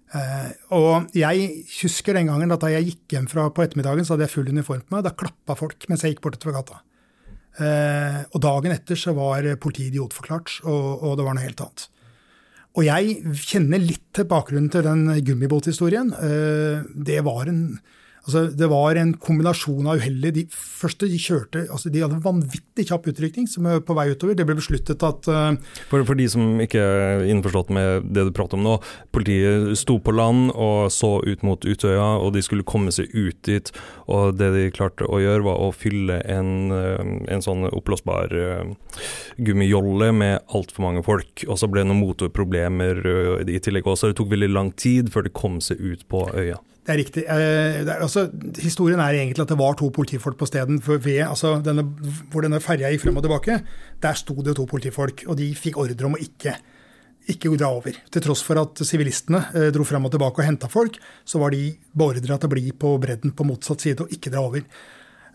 [0.07, 1.47] Uh, og jeg
[1.81, 4.51] husker den gangen at da jeg gikk hjem fra på ettermiddagen, så hadde jeg full
[4.51, 5.07] uniform på meg.
[5.07, 6.83] Da klappa folk mens jeg gikk bortover gata.
[7.57, 11.87] Uh, og dagen etter så var politiet idiotforklart, og, og det var noe helt annet.
[12.77, 16.11] Og jeg kjenner litt til bakgrunnen til den gummibåthistorien.
[16.13, 17.63] Eh, det var en
[18.27, 22.89] Altså, det var en kombinasjon av uheldige De første de kjørte altså De hadde vanvittig
[22.89, 24.35] kjapp utrykning som er på vei utover.
[24.35, 25.55] Det ble besluttet at uh,
[25.87, 28.75] for, for, de som ikke er innforstått med det du prater om nå.
[29.15, 33.39] Politiet sto på land og så ut mot Utøya, og de skulle komme seg ut
[33.47, 33.71] dit.
[34.11, 39.01] Og det de klarte å gjøre, var å fylle en, eh, en sånn oppblåsbar uh,
[39.37, 41.47] gummijolle med altfor mange folk.
[41.47, 44.11] Og så ble det noen motorproblemer uh, i tillegg også.
[44.11, 46.59] Det tok veldig lang tid før de kom seg ut på øya.
[46.87, 47.21] Det er riktig.
[47.27, 48.29] Eh, det er, altså,
[48.63, 50.79] historien er egentlig at det var to politifolk på stedet.
[51.27, 51.57] Altså,
[52.31, 53.57] hvor denne ferja gikk frem og tilbake,
[53.99, 55.25] der sto det to politifolk.
[55.27, 56.53] Og de fikk ordre om å ikke,
[57.27, 57.97] ikke dra over.
[58.07, 60.95] Til tross for at sivilistene eh, dro frem og tilbake og henta folk,
[61.27, 64.45] så var de beordra til å bli på bredden på motsatt side og ikke dra
[64.47, 64.63] over.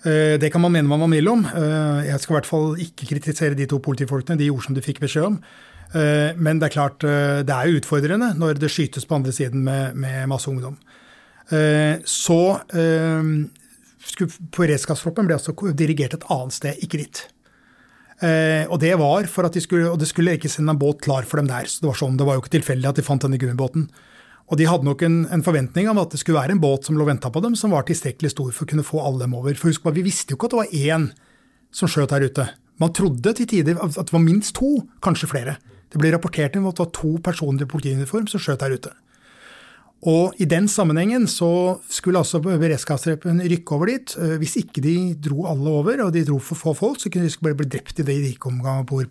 [0.09, 1.45] Eh, det kan man mene hva man vil om.
[1.53, 4.41] Jeg skal i hvert fall ikke kritisere de to politifolkene.
[4.41, 5.39] De gjorde som de fikk beskjed om.
[5.93, 10.31] Men det er klart, det er utfordrende når det skytes på andre siden med, med
[10.33, 10.79] masse ungdom.
[11.51, 12.41] Eh, så
[14.53, 17.23] beredskapstroppen ble altså dirigert et annet sted, ikke dit.
[18.23, 21.25] Og det var for at de skulle, og det skulle ikke sende en båt klar
[21.27, 21.67] for dem der.
[21.67, 23.89] så Det var sånn, det var jo ikke tilfeldig at de fant denne gummibåten.
[24.53, 26.99] Og de hadde nok en, en, forventning om at det skulle være en båt som
[26.99, 29.55] lå venta på dem, som var tilstrekkelig stor for å kunne få alle dem over.
[29.57, 31.07] For husk, Vi visste jo ikke at det var én
[31.73, 32.49] som skjøt her ute.
[32.83, 35.57] Man trodde til tider at det var minst to, kanskje flere.
[35.93, 38.93] Det ble rapportert inn at det var to personer i politiuniform som skjøt her ute.
[40.03, 44.15] Og I den sammenhengen så skulle altså beredskapstroppen rykke over dit.
[44.19, 47.29] Eh, hvis ikke de dro alle over, og de dro for få folk, så kunne
[47.29, 49.07] de bare bli drept i det de gikk om bord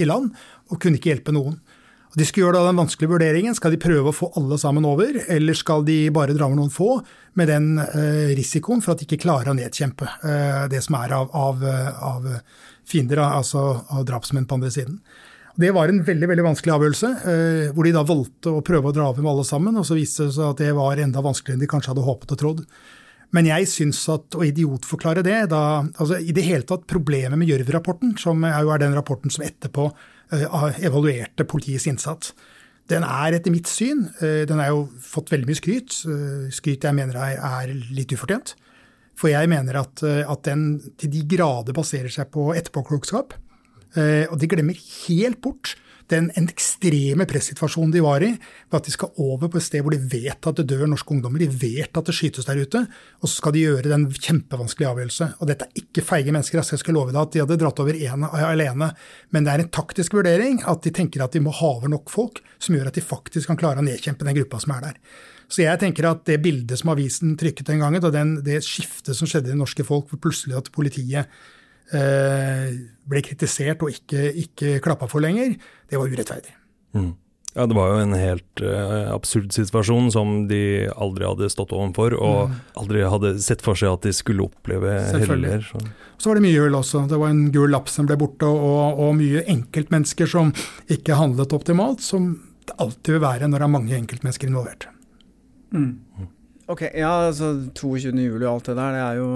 [0.00, 0.30] i land,
[0.72, 1.58] og kunne ikke hjelpe noen.
[2.08, 3.56] Og de skulle gjøre da den vanskelige vurderingen.
[3.56, 6.72] Skal de prøve å få alle sammen over, eller skal de bare dra over noen
[6.72, 7.02] få,
[7.36, 11.12] med den eh, risikoen for at de ikke klarer å nedkjempe eh, det som er
[11.20, 11.68] av, av,
[12.00, 12.32] av
[12.88, 15.02] fiender, altså av drapsmenn på andre siden.
[15.58, 18.94] Det var en veldig veldig vanskelig avgjørelse, eh, hvor de da valgte å prøve å
[18.94, 19.74] dra over med alle sammen.
[19.74, 22.34] og Så viste det seg at det var enda vanskeligere enn de kanskje hadde håpet
[22.34, 22.60] og trodd.
[23.34, 27.50] Men jeg syns at å idiotforklare det da, altså I det hele tatt problemet med
[27.50, 32.32] Gjørv-rapporten, som jo er den rapporten som etterpå uh, evaluerte politiets innsats,
[32.88, 35.98] den er etter mitt syn uh, Den har jo fått veldig mye skryt.
[36.56, 38.54] Skryt jeg mener er, er litt ufortjent.
[39.18, 43.34] For jeg mener at, at den til de grader baserer seg på etterpåklokskap.
[43.96, 45.76] Eh, og de glemmer helt bort
[46.08, 49.92] den ekstreme pressituasjonen de var i, ved at de skal over på et sted hvor
[49.92, 52.84] de vet at det dør norske ungdommer, de vet at det skytes der ute,
[53.20, 55.30] og så skal de gjøre den kjempevanskelige avgjørelse.
[55.38, 57.82] Og dette er ikke feige mennesker, altså jeg skal love deg at de hadde dratt
[57.84, 58.92] over én alene,
[59.34, 62.12] men det er en taktisk vurdering at de tenker at de må ha over nok
[62.12, 65.02] folk som gjør at de faktisk kan klare å nedkjempe den gruppa som er der.
[65.48, 69.16] Så jeg tenker at det bildet som avisen trykket den gangen, og den, det skiftet
[69.16, 71.28] som skjedde i det norske folk, hvor plutselig at politiet
[71.88, 75.54] ble kritisert og ikke, ikke klappa for lenger,
[75.88, 76.52] det var urettferdig.
[76.96, 77.14] Mm.
[77.58, 82.14] Ja, det var jo en helt uh, absurd situasjon som de aldri hadde stått overfor,
[82.14, 82.58] og mm.
[82.82, 85.64] aldri hadde sett for seg at de skulle oppleve heller.
[85.66, 85.80] Så.
[86.20, 87.06] så var det mye øl også.
[87.10, 90.52] Det var en gul lapp som ble borte, og, og mye enkeltmennesker som
[90.92, 92.30] ikke handlet optimalt, som
[92.68, 94.90] det alltid vil være når det er mange enkeltmennesker involvert.
[95.74, 96.28] Mm.
[96.68, 98.10] Ok, ja, altså 22.
[98.12, 99.28] juli og alt det der, det, er jo,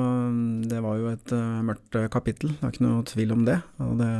[0.68, 2.50] det var jo et uh, mørkt uh, kapittel.
[2.58, 3.56] Det er ikke noe tvil om det.
[3.80, 4.10] Og det,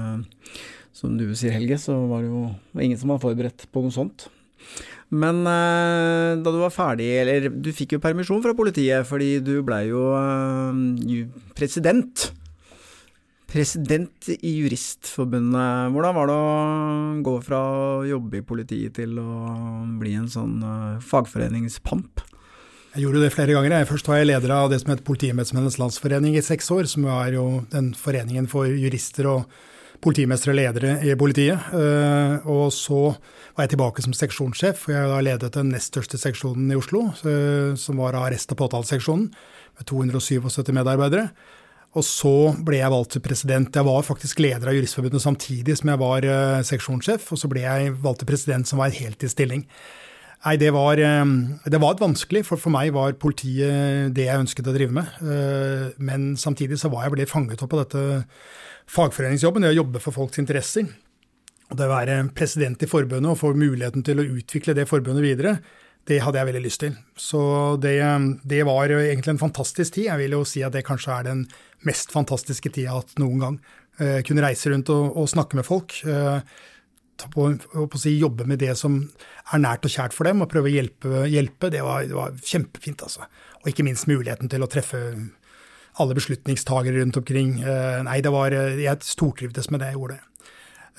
[0.96, 2.46] som du sier, Helge, så var det jo
[2.80, 4.30] ingen som var forberedt på noe sånt.
[5.12, 9.58] Men uh, da du var ferdig, eller du fikk jo permisjon fra politiet fordi du
[9.60, 10.08] blei jo
[11.52, 12.30] president.
[13.52, 15.92] President i Juristforbundet.
[15.92, 16.52] Hvordan var det å
[17.28, 19.32] gå fra å jobbe i politiet til å
[20.00, 20.62] bli en sånn
[21.12, 22.31] fagforeningspamp?
[22.92, 23.86] Jeg gjorde det flere ganger.
[23.88, 27.38] Først var jeg leder av det som heter Politiembedsmennenes Landsforening i seks år, som er
[27.38, 29.46] jo den foreningen for jurister og
[30.04, 31.70] politimestere og ledere i politiet.
[31.72, 33.14] Eh, og så
[33.54, 37.06] var jeg tilbake som seksjonssjef, og jeg da ledet den nest største seksjonen i Oslo,
[37.24, 39.32] eh, som var arrest- og påtaleseksjonen,
[39.78, 41.30] med 277 medarbeidere.
[41.96, 43.72] Og så ble jeg valgt til president.
[43.72, 47.64] Jeg var faktisk leder av Juristforbundet samtidig som jeg var eh, seksjonssjef, og så ble
[47.64, 49.64] jeg valgt til president som var en heltidsstilling.
[50.42, 51.24] Nei, det var, eh,
[51.70, 55.06] det var vanskelig, for for meg var politiet det jeg ønsket å drive med.
[55.22, 58.24] Eh, men samtidig så var jeg ble fanget opp av dette
[58.90, 60.88] fagforeningsjobben, det å jobbe for folks interesser.
[61.70, 65.24] Og det å være president i forbundet og få muligheten til å utvikle det forbundet
[65.24, 65.54] videre,
[66.10, 66.96] det hadde jeg veldig lyst til.
[67.14, 67.40] Så
[67.78, 67.94] det,
[68.42, 70.08] det var egentlig en fantastisk tid.
[70.10, 71.46] Jeg vil jo si at det kanskje er den
[71.86, 73.60] mest fantastiske tida jeg har hatt noen gang.
[74.00, 76.00] Jeg eh, kunne reise rundt og, og snakke med folk
[77.32, 77.48] på,
[77.90, 78.98] på si, jobbe med det som
[79.52, 82.34] er nært og kjært for dem, og prøve å hjelpe, hjelpe det, var, det, var,
[82.42, 83.04] kjempefint.
[83.04, 83.28] altså.
[83.62, 85.00] Og ikke minst muligheten til å treffe
[86.00, 87.58] alle beslutningstagere rundt omkring.
[87.60, 90.18] Eh, nei, det var, jeg stortrivdes med det jeg gjorde.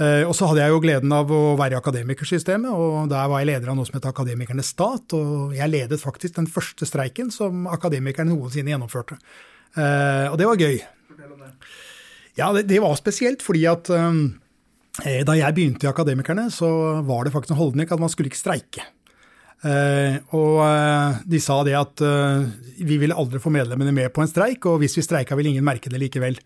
[0.01, 3.41] Eh, og så hadde jeg jo gleden av å være i akademikersystemet, og der var
[3.41, 5.17] jeg leder av noe som het Akademikernes stat.
[5.17, 9.19] Og jeg ledet faktisk den første streiken som akademikerne noensinne gjennomførte.
[9.73, 10.77] Eh, og det var gøy.
[12.37, 14.13] Ja, det, det var spesielt fordi at Eh,
[15.01, 16.67] da jeg begynte i Akademikerne, så
[17.05, 18.85] var det faktisk en holdning at man skulle ikke streike.
[19.63, 22.03] Eh, og eh, de sa det at
[22.77, 25.65] vi ville aldri få medlemmene med på en streik, og hvis vi streika, ville ingen
[25.65, 26.37] merke det likevel.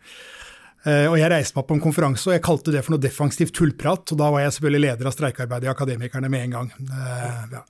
[0.87, 4.13] Og jeg reiste meg på en konferanse, og jeg kalte det for noe defensivt tullprat.
[4.13, 6.69] Og da var jeg selvfølgelig leder av streikearbeidet i Akademikerne med en gang.
[7.51, 7.65] Ja.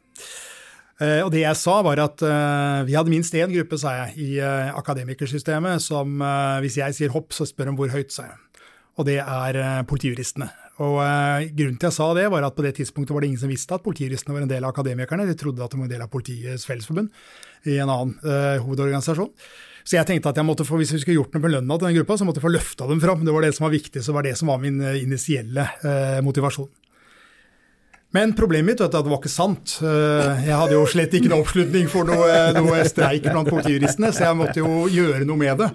[0.97, 4.15] Eh, og det jeg sa, var at eh, vi hadde minst én gruppe, sa jeg,
[4.17, 8.31] i eh, akademikersystemet som eh, hvis jeg sier hopp, så spør de hvor høyt, sa
[8.31, 8.63] jeg.
[8.97, 10.49] Og det er eh, politijuristene.
[10.83, 13.41] Og eh, Grunnen til jeg sa det, var at på det tidspunktet var det ingen
[13.41, 15.25] som visste at politijuristene var en del av akademikerne.
[15.29, 17.09] De trodde at de var en del av Politiets Fellesforbund
[17.65, 19.31] i en annen eh, hovedorganisasjon.
[19.87, 21.87] Så jeg tenkte at jeg måtte få, hvis vi skulle gjort noe på lønna til
[21.87, 23.23] den gruppa, så måtte jeg få løfta dem fram.
[23.25, 26.19] Det var det som var viktig, så var det som var min eh, initielle eh,
[26.25, 26.69] motivasjon.
[28.15, 29.73] Men problemet mitt var at det var ikke sant.
[29.83, 34.29] Eh, Jeg hadde jo slett ikke noe oppslutning for noe, noe streik blant politijuristene, så
[34.29, 35.67] jeg måtte jo gjøre noe med det.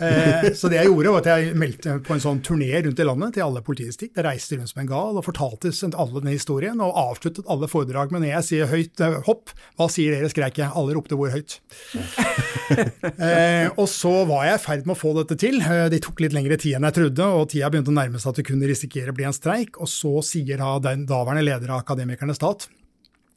[0.00, 3.06] Eh, Så det jeg gjorde, var at jeg meldte på en sånn turné rundt i
[3.06, 4.16] landet til alle politidistrikt.
[4.16, 8.10] Jeg reiste rundt som en gal og fortalte alle denne historien, og avsluttet alle foredrag
[8.10, 10.72] med når jeg sier høyt eh, hopp, hva sier dere, skreik jeg.
[10.72, 11.60] Alle ropte hvor høyt.
[12.66, 15.60] Eh, og så var jeg i ferd med å få dette til.
[15.62, 18.32] Eh, Det tok litt lengre tid enn jeg trodde, og tida begynte å nærme seg
[18.32, 19.78] at det kunne risikere å bli en streik.
[19.78, 22.68] Og så sier da den daværende leder av Akademikernes stat,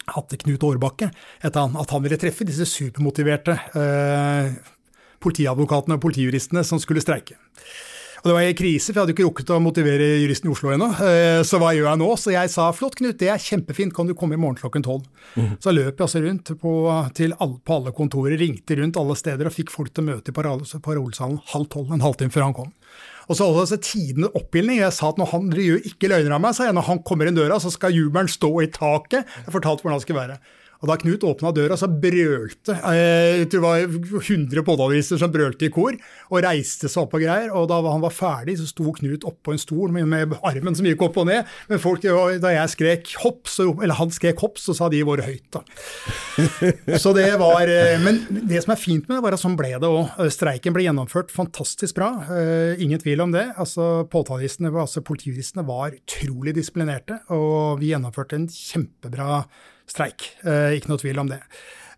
[0.09, 1.11] Hatte Knut Årbakke,
[1.45, 4.55] at han, ville treffe disse supermotiverte eh,
[5.21, 7.37] politiadvokatene og politijuristene som skulle streike.
[8.19, 10.73] Og Det var i krise, for jeg hadde ikke rukket å motivere juristen i Oslo
[10.73, 10.89] ennå.
[11.05, 12.09] Eh, Så hva gjør jeg nå?
[12.19, 15.05] Så jeg sa flott, Knut, det er kjempefint, kan du komme i morgen klokken tolv?
[15.63, 16.73] Så løp jeg altså rundt på,
[17.15, 20.33] til alle, på alle kontorer, ringte rundt alle steder og fikk folk til å møte
[20.33, 22.73] i parolesalen halv tolv, en halvtime før han kom.
[23.29, 24.79] Og så altså tidene oppildning.
[24.81, 27.29] Jeg sa at når han gjør ikke løgner av meg, sa jeg, når han kommer
[27.29, 29.29] inn døra, så skal jubelen stå i taket.
[29.45, 30.39] Jeg fortalte hvordan han skulle være.
[30.79, 35.31] Og da Knut åpna døra, så brølte eh, jeg tror det var 100 påtaleviser som
[35.33, 35.95] brølte i kor,
[36.29, 37.49] og reiste seg opp og greier.
[37.51, 40.87] Og da han var ferdig, så sto Knut oppå en stol med, med armen som
[40.87, 41.49] gikk opp og ned.
[41.67, 42.05] Men folk,
[42.39, 45.63] da jeg skrek hopp, så, eller han skrek hopp, så sa de våre høyt, da.
[46.99, 49.73] Så det var, eh, Men det som er fint med det, var at sånn ble
[49.81, 50.15] det òg.
[50.31, 53.49] Streiken ble gjennomført fantastisk bra, eh, ingen tvil om det.
[53.59, 59.43] Altså Påtalejuristene, altså Politijuristene var utrolig disiplinerte, og vi gjennomførte en kjempebra
[59.89, 60.31] streik.
[60.45, 61.41] Eh, ikke noe tvil om det.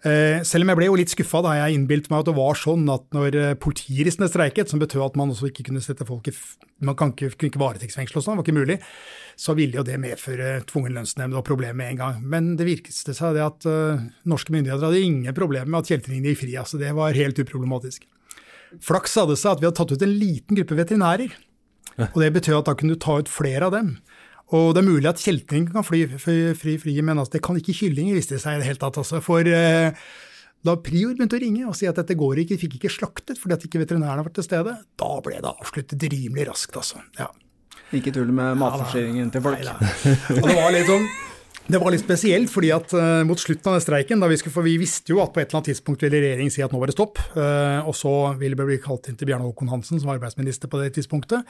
[0.02, 2.58] Eh, selv om jeg ble jo litt skuffa da jeg innbilte meg at det var
[2.58, 6.32] sånn at når politiristene politijuristene streiket, som betød at man også ikke kunne sette folk
[6.32, 6.34] i
[6.82, 8.78] Man kan ikke, kunne ikke varetektsfengsle og sånn, det var ikke mulig.
[9.38, 12.24] Så ville jo det medføre tvungen lønnsnemnd og problemer med en gang.
[12.26, 16.34] Men det virkeste seg det at eh, norske myndigheter hadde ingen problemer med at kjeltringene
[16.34, 16.58] gikk fri.
[16.58, 18.08] altså Det var helt uproblematisk.
[18.82, 21.38] Flaks hadde seg at vi hadde tatt ut en liten gruppe veterinærer.
[22.10, 23.96] Og det betød at da kunne du ta ut flere av dem.
[24.58, 27.78] Og det er mulig at kjeltring kan fly fri, fri, men altså, det kan ikke
[27.78, 29.00] kyllinger, viste det seg i det hele tatt.
[29.00, 29.22] Altså.
[29.24, 29.96] For eh,
[30.68, 33.40] da Prior begynte å ringe og si at dette går ikke, de fikk ikke slaktet
[33.40, 37.02] fordi at ikke veterinærene var til stede, da ble det avsluttet rimelig raskt, altså.
[37.20, 37.32] Ja.
[37.96, 39.60] Ikke tull med matforsyningen til folk.
[39.60, 40.36] Nei, da.
[40.38, 41.08] Og det var litt sånn
[41.70, 44.78] det var litt spesielt, fordi at uh, mot slutten av den streiken, vi, skulle, vi
[44.82, 46.96] visste jo at på et eller annet tidspunkt ville regjeringen si at nå var det
[46.98, 50.20] stopp, uh, og så ville det bli kalt inn til Bjarne Håkon Hansen som var
[50.20, 51.46] arbeidsminister på det tidspunktet.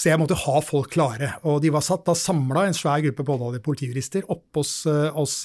[0.00, 1.34] Så jeg måtte ha folk klare.
[1.44, 5.42] Og de var satt da samla, en svær gruppe påtalte politijurister, oppe hos, uh, hos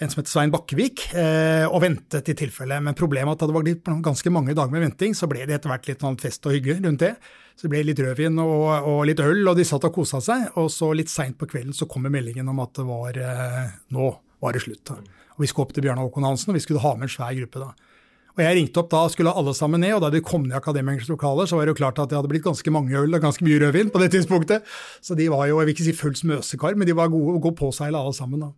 [0.00, 1.06] en som heter Svein Bakkevik,
[1.70, 2.80] og ventet i tilfelle.
[2.82, 3.54] Men problemet var at det
[3.86, 6.56] var ganske mange dager med venting, så ble det etter hvert litt sånn fest og
[6.56, 7.14] hygge rundt det.
[7.54, 10.48] Så det ble litt rødvin og, og litt øl, og de satt og kosa seg.
[10.58, 14.10] Og så litt seint på kvelden så kommer meldingen om at det var eh, nå
[14.42, 14.90] var det slutt.
[14.90, 17.36] Og vi skulle opp til Bjørnar Håkon Hansen, og vi skulle ha med en svær
[17.38, 17.70] gruppe da.
[18.34, 20.58] Og jeg ringte opp da, skulle alle sammen ned, og da de kom ned i
[20.58, 23.22] Akademikernes lokaler, så var det jo klart at det hadde blitt ganske mange øl og
[23.22, 24.66] ganske mye rødvin på det tidspunktet.
[24.98, 27.44] Så de var jo, jeg vil ikke si full smøsekar, men de var gode å
[27.44, 28.50] gå på alle sammen da.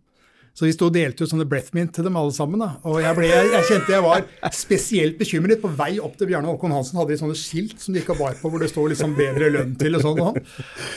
[0.57, 2.57] Så vi sto og delte ut sånne breath mint til dem alle sammen.
[2.57, 2.71] da.
[2.89, 4.23] Og jeg, ble, jeg, kjente jeg var
[4.55, 5.61] spesielt bekymret.
[5.61, 8.33] På vei opp til Bjarne Håkon Hansen hadde de sånne skilt som de ikke bar
[8.39, 10.21] på, hvor det står liksom 'bedre lønn til' og sånn.
[10.25, 10.39] Og,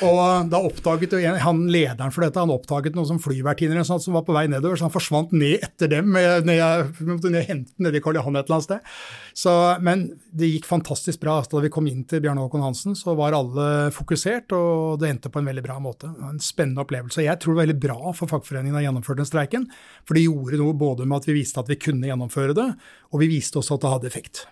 [0.08, 1.12] og da oppdaget
[1.44, 4.80] han lederen for dette han oppdaget noen som flyvertinner sånn, som var på vei nedover,
[4.80, 6.16] så han forsvant ned etter dem.
[6.16, 8.94] Når jeg måtte ned hente ned, i Karl Johan et eller annet sted.
[9.36, 9.52] Så,
[9.84, 10.06] men
[10.36, 11.38] det gikk fantastisk bra.
[11.46, 15.32] Da vi kom inn til Bjarne Håkon Hansen, så var alle fokusert, og det endte
[15.32, 16.10] på en veldig bra måte.
[16.28, 17.24] En spennende opplevelse.
[17.24, 19.66] Jeg tror det var veldig bra for fagforeningen å ha gjennomført den streiken.
[20.08, 22.68] For det gjorde noe både med at vi viste at vi kunne gjennomføre det,
[23.10, 24.46] og vi viste også at det hadde effekt.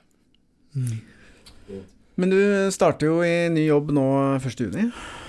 [2.19, 2.41] Men du
[2.75, 4.05] starter jo i ny jobb nå
[4.41, 4.73] 1.6.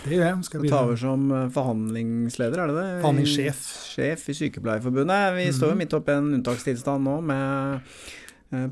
[0.05, 0.37] Det gjør jeg.
[0.47, 2.87] Skal Du tar over som eh, forhandlingsleder, er det det?
[3.03, 3.59] Forhandlingssjef.
[3.91, 5.35] Sjef i Sykepleierforbundet.
[5.37, 7.99] Vi står jo midt oppi en unntakstilstand nå med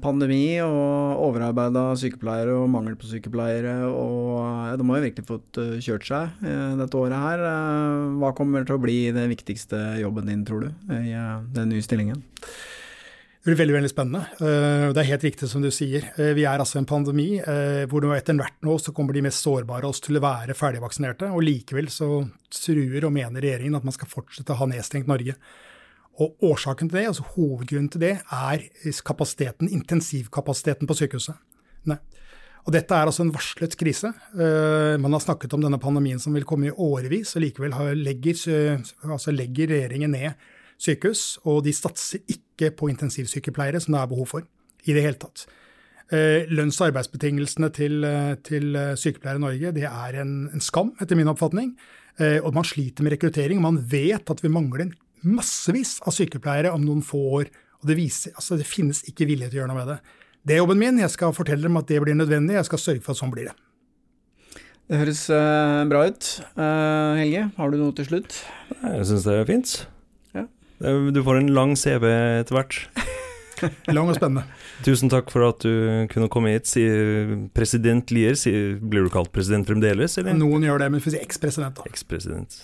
[0.01, 3.75] pandemi og overarbeida sykepleiere og mangel på sykepleiere.
[3.91, 7.43] Og de har jo virkelig fått eh, kjørt seg eh, dette året her.
[7.51, 11.69] Eh, Hva kommer til å bli den viktigste jobben din, tror du, i eh, den
[11.75, 12.23] nye stillingen?
[13.47, 14.23] Det blir veldig veldig spennende.
[14.41, 16.09] Eh, Det er helt riktig som du sier.
[16.17, 19.23] Eh, Vi er altså i en pandemi eh, hvor etter hvert nå så kommer de
[19.23, 21.29] mest sårbare oss til å være ferdigvaksinerte.
[21.31, 25.37] Og likevel så truer og mener regjeringen at man skal fortsette å ha nedstengt Norge.
[26.17, 28.63] Og årsaken til det, altså hovedgrunnen til det, er
[29.05, 31.37] kapasiteten, intensivkapasiteten på sykehuset.
[31.85, 31.99] Nei.
[32.67, 34.09] Og dette er altså en varslet krise.
[34.35, 38.81] Eh, Man har snakket om denne pandemien som vil komme i årevis, og likevel legger,
[39.07, 44.27] altså legger regjeringen ned sykehus, og de satser ikke på intensivsykepleiere, som det er behov
[44.33, 44.43] for
[44.83, 45.45] i det hele tatt.
[46.11, 50.95] Eh, lønns- og arbeidsbetingelsene til, eh, til sykepleiere i Norge det er en, en skam,
[50.99, 51.77] etter min oppfatning.
[52.17, 53.59] Og man sliter med rekruttering.
[53.61, 54.87] Man vet at vi mangler
[55.27, 57.51] massevis av sykepleiere om noen få år.
[57.81, 59.99] Og det, viser, altså det finnes ikke vilje til å gjøre noe med det.
[60.47, 61.01] Det er jobben min.
[61.03, 62.55] Jeg skal fortelle dem at det blir nødvendig.
[62.57, 63.57] Jeg skal sørge for at sånn blir det.
[64.87, 66.29] Det høres uh, bra ut.
[66.55, 68.39] Uh, Helge, har du noe til slutt?
[68.79, 69.73] Jeg syns det er fint.
[70.37, 70.45] Ja.
[71.11, 72.79] Du får en lang CV etter hvert.
[73.97, 74.45] lang og spennende.
[74.85, 76.69] Tusen takk for at du kunne komme hit.
[76.71, 78.37] Sier president Lier,
[78.79, 80.37] blir du kalt president fremdeles, eller?
[80.37, 81.91] Noen gjør det, men vi får si ekspresident, da.
[81.91, 82.59] Ekspresident.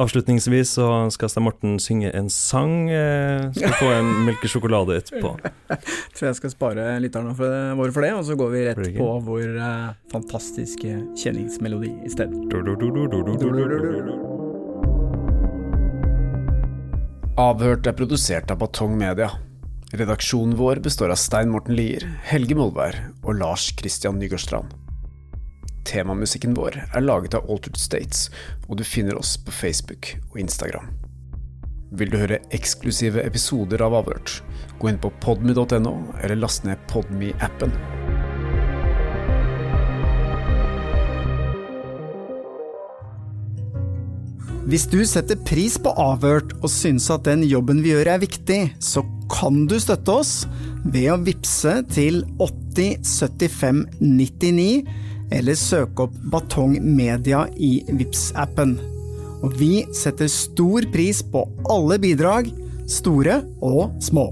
[0.00, 2.88] Avslutningsvis så skal Stein Morten synge en sang.
[2.88, 5.34] Eh, skal få en melkesjokolade etterpå.
[6.16, 9.58] Tror jeg skal spare lytterne våre for det, og så går vi rett på vår
[9.60, 12.32] uh, fantastiske kjenningsmelodi i stedet.
[17.40, 19.28] Avhørt er produsert av Batong Media.
[19.96, 24.72] Redaksjonen vår består av Stein Morten Lier, Helge Molvær og Lars Christian Nygårdstrand.
[25.90, 28.28] Temamusikken vår er laget av Altered States,
[28.68, 30.92] og du finner oss på Facebook og Instagram.
[31.90, 34.36] Vil du høre eksklusive episoder av Avhørt,
[34.78, 37.74] gå inn på podmy.no, eller last ned Podmy-appen.
[44.70, 48.60] Hvis du setter pris på Avhørt og syns at den jobben vi gjør er viktig,
[48.78, 50.34] så kan du støtte oss
[50.84, 58.76] ved å vippse til 8075 99 eller søke opp Batong Media i vips appen
[59.40, 62.50] Og vi setter stor pris på alle bidrag,
[62.90, 64.26] store og små.